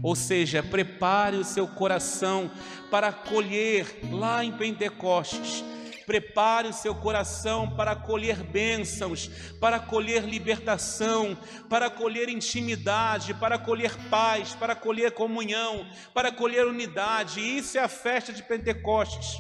ou 0.03 0.15
seja, 0.15 0.61
prepare 0.61 1.37
o 1.37 1.43
seu 1.43 1.67
coração 1.67 2.51
para 2.91 3.07
acolher 3.07 3.99
lá 4.11 4.43
em 4.43 4.51
Pentecostes. 4.51 5.63
Prepare 6.05 6.67
o 6.67 6.73
seu 6.73 6.93
coração 6.93 7.67
para 7.71 7.93
acolher 7.93 8.43
bênçãos, 8.43 9.27
para 9.59 9.77
acolher 9.77 10.23
libertação, 10.23 11.35
para 11.67 11.87
acolher 11.87 12.29
intimidade, 12.29 13.33
para 13.33 13.55
acolher 13.55 13.91
paz, 14.07 14.53
para 14.53 14.73
acolher 14.73 15.13
comunhão, 15.13 15.87
para 16.13 16.29
acolher 16.29 16.67
unidade. 16.67 17.39
Isso 17.39 17.79
é 17.79 17.81
a 17.81 17.87
festa 17.87 18.31
de 18.31 18.43
Pentecostes. 18.43 19.39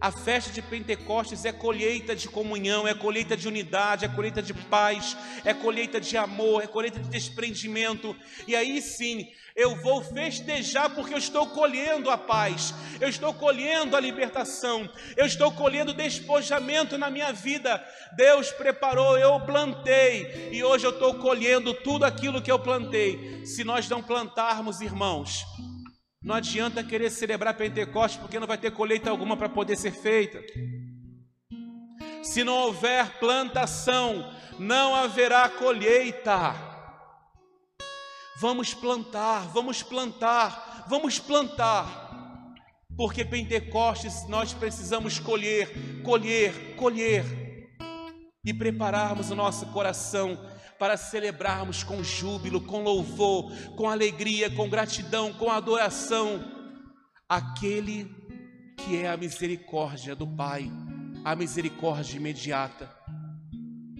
A 0.00 0.12
festa 0.12 0.52
de 0.52 0.62
Pentecostes 0.62 1.44
é 1.44 1.50
colheita 1.50 2.14
de 2.14 2.28
comunhão, 2.28 2.86
é 2.86 2.94
colheita 2.94 3.36
de 3.36 3.48
unidade, 3.48 4.04
é 4.04 4.08
colheita 4.08 4.40
de 4.40 4.54
paz, 4.54 5.16
é 5.44 5.52
colheita 5.52 6.00
de 6.00 6.16
amor, 6.16 6.62
é 6.62 6.68
colheita 6.68 7.00
de 7.00 7.08
desprendimento. 7.08 8.14
E 8.46 8.54
aí 8.54 8.80
sim, 8.80 9.28
eu 9.56 9.74
vou 9.82 10.00
festejar 10.00 10.90
porque 10.90 11.12
eu 11.12 11.18
estou 11.18 11.48
colhendo 11.48 12.10
a 12.10 12.16
paz, 12.16 12.72
eu 13.00 13.08
estou 13.08 13.34
colhendo 13.34 13.96
a 13.96 14.00
libertação, 14.00 14.88
eu 15.16 15.26
estou 15.26 15.50
colhendo 15.50 15.92
despojamento 15.92 16.96
na 16.96 17.10
minha 17.10 17.32
vida. 17.32 17.84
Deus 18.16 18.52
preparou, 18.52 19.18
eu 19.18 19.40
plantei 19.40 20.50
e 20.52 20.62
hoje 20.62 20.86
eu 20.86 20.92
estou 20.92 21.14
colhendo 21.14 21.74
tudo 21.74 22.04
aquilo 22.04 22.40
que 22.40 22.52
eu 22.52 22.60
plantei. 22.60 23.44
Se 23.44 23.64
nós 23.64 23.88
não 23.88 24.00
plantarmos, 24.00 24.80
irmãos, 24.80 25.44
não 26.22 26.34
adianta 26.34 26.82
querer 26.82 27.10
celebrar 27.10 27.54
Pentecostes 27.54 28.20
porque 28.20 28.40
não 28.40 28.46
vai 28.46 28.58
ter 28.58 28.72
colheita 28.72 29.08
alguma 29.08 29.36
para 29.36 29.48
poder 29.48 29.76
ser 29.76 29.92
feita. 29.92 30.42
Se 32.22 32.42
não 32.42 32.54
houver 32.54 33.18
plantação, 33.18 34.32
não 34.58 34.94
haverá 34.94 35.48
colheita. 35.48 36.54
Vamos 38.40 38.74
plantar, 38.74 39.48
vamos 39.48 39.82
plantar, 39.82 40.86
vamos 40.88 41.18
plantar. 41.18 42.08
Porque 42.96 43.24
Pentecostes 43.24 44.28
nós 44.28 44.52
precisamos 44.52 45.20
colher, 45.20 46.02
colher, 46.02 46.74
colher 46.74 47.24
e 48.44 48.52
prepararmos 48.52 49.30
o 49.30 49.36
nosso 49.36 49.66
coração 49.66 50.36
para 50.78 50.96
celebrarmos 50.96 51.82
com 51.82 52.02
júbilo, 52.02 52.60
com 52.60 52.82
louvor, 52.82 53.52
com 53.76 53.88
alegria, 53.88 54.50
com 54.50 54.68
gratidão, 54.68 55.32
com 55.32 55.50
adoração, 55.50 56.44
aquele 57.28 58.08
que 58.76 58.96
é 58.96 59.08
a 59.08 59.16
misericórdia 59.16 60.14
do 60.14 60.26
Pai, 60.26 60.70
a 61.24 61.34
misericórdia 61.34 62.16
imediata, 62.16 62.88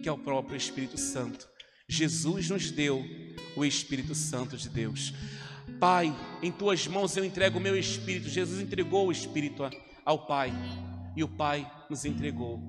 que 0.02 0.08
é 0.08 0.12
o 0.12 0.18
próprio 0.18 0.56
Espírito 0.56 0.98
Santo. 0.98 1.48
Jesus 1.88 2.48
nos 2.48 2.70
deu 2.70 3.04
o 3.56 3.64
Espírito 3.64 4.14
Santo 4.14 4.56
de 4.56 4.68
Deus. 4.68 5.12
Pai, 5.80 6.14
em 6.42 6.50
tuas 6.50 6.86
mãos 6.86 7.16
eu 7.16 7.24
entrego 7.24 7.58
o 7.58 7.60
meu 7.60 7.76
espírito. 7.76 8.28
Jesus 8.28 8.60
entregou 8.60 9.08
o 9.08 9.12
espírito 9.12 9.62
ao 10.04 10.26
Pai 10.26 10.52
e 11.16 11.22
o 11.22 11.28
Pai 11.28 11.70
nos 11.88 12.04
entregou 12.04 12.60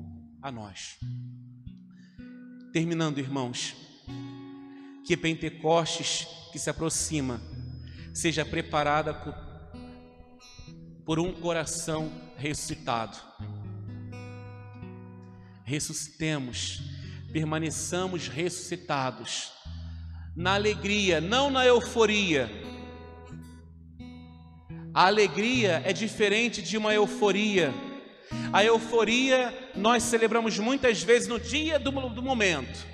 a 0.41 0.51
nós. 0.51 0.97
Terminando, 2.71 3.17
irmãos, 3.17 3.75
que 5.09 5.17
Pentecostes 5.17 6.27
que 6.51 6.59
se 6.59 6.69
aproxima 6.69 7.41
seja 8.13 8.45
preparada 8.45 9.11
por 11.03 11.17
um 11.17 11.33
coração 11.33 12.11
ressuscitado. 12.37 13.17
Ressuscitemos, 15.63 16.83
permaneçamos 17.33 18.27
ressuscitados, 18.27 19.51
na 20.35 20.53
alegria, 20.53 21.19
não 21.19 21.49
na 21.49 21.65
euforia. 21.65 22.47
A 24.93 25.07
alegria 25.07 25.81
é 25.85 25.91
diferente 25.91 26.61
de 26.61 26.77
uma 26.77 26.93
euforia. 26.93 27.73
A 28.53 28.63
euforia 28.63 29.71
nós 29.75 30.03
celebramos 30.03 30.59
muitas 30.59 31.01
vezes 31.01 31.27
no 31.27 31.39
dia 31.39 31.79
do, 31.79 31.89
do 32.09 32.21
momento, 32.21 32.85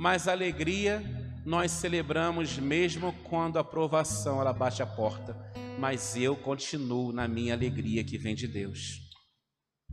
mas 0.00 0.26
alegria 0.26 1.02
nós 1.44 1.70
celebramos 1.72 2.56
mesmo 2.56 3.12
quando 3.22 3.58
a 3.58 3.64
provação 3.64 4.40
ela 4.40 4.50
bate 4.50 4.82
a 4.82 4.86
porta. 4.86 5.36
Mas 5.78 6.16
eu 6.16 6.34
continuo 6.34 7.12
na 7.12 7.28
minha 7.28 7.52
alegria 7.52 8.02
que 8.02 8.16
vem 8.16 8.34
de 8.34 8.48
Deus, 8.48 8.98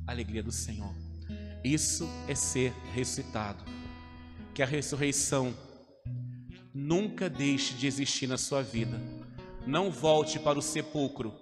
alegria 0.07 0.41
do 0.41 0.51
Senhor. 0.51 0.95
Isso 1.61 2.07
é 2.25 2.33
ser 2.33 2.71
ressuscitado. 2.93 3.65
Que 4.53 4.63
a 4.63 4.65
ressurreição 4.65 5.53
nunca 6.73 7.29
deixe 7.29 7.73
de 7.73 7.85
existir 7.85 8.27
na 8.27 8.37
sua 8.37 8.63
vida. 8.63 8.97
Não 9.65 9.91
volte 9.91 10.39
para 10.39 10.57
o 10.57 10.61
sepulcro. 10.61 11.33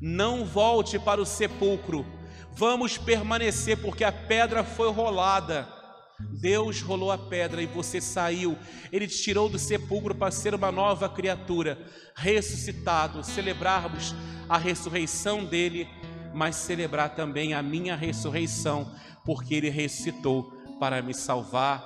Não 0.00 0.46
volte 0.46 0.98
para 0.98 1.20
o 1.20 1.26
sepulcro. 1.26 2.06
Vamos 2.54 2.96
permanecer, 2.96 3.76
porque 3.82 4.02
a 4.02 4.10
pedra 4.10 4.64
foi 4.64 4.90
rolada. 4.90 5.77
Deus 6.20 6.80
rolou 6.80 7.12
a 7.12 7.18
pedra 7.18 7.62
e 7.62 7.66
você 7.66 8.00
saiu. 8.00 8.56
Ele 8.92 9.06
te 9.06 9.22
tirou 9.22 9.48
do 9.48 9.58
sepulcro 9.58 10.14
para 10.14 10.30
ser 10.30 10.54
uma 10.54 10.72
nova 10.72 11.08
criatura, 11.08 11.78
ressuscitado. 12.14 13.24
Celebrarmos 13.24 14.14
a 14.48 14.58
ressurreição 14.58 15.44
dele, 15.44 15.88
mas 16.34 16.56
celebrar 16.56 17.14
também 17.14 17.54
a 17.54 17.62
minha 17.62 17.94
ressurreição 17.94 18.92
porque 19.24 19.54
ele 19.54 19.68
ressuscitou 19.68 20.50
para 20.80 21.02
me 21.02 21.12
salvar, 21.12 21.84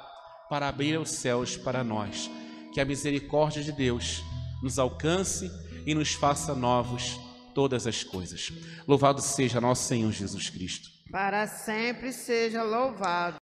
para 0.49 0.69
abrir 0.69 0.97
os 0.99 1.11
céus 1.11 1.57
para 1.57 1.83
nós. 1.83 2.31
Que 2.73 2.81
a 2.81 2.85
misericórdia 2.85 3.63
de 3.63 3.73
Deus 3.73 4.23
nos 4.63 4.79
alcance 4.79 5.51
e 5.85 5.93
nos 5.93 6.13
faça 6.13 6.55
novos 6.55 7.19
todas 7.53 7.87
as 7.87 8.05
coisas. 8.05 8.53
Louvado 8.87 9.21
seja 9.21 9.61
nosso 9.61 9.89
Senhor 9.89 10.13
Jesus 10.13 10.49
Cristo. 10.51 10.89
Para 11.11 11.47
sempre 11.47 12.13
seja 12.13 12.63
louvado. 12.63 13.37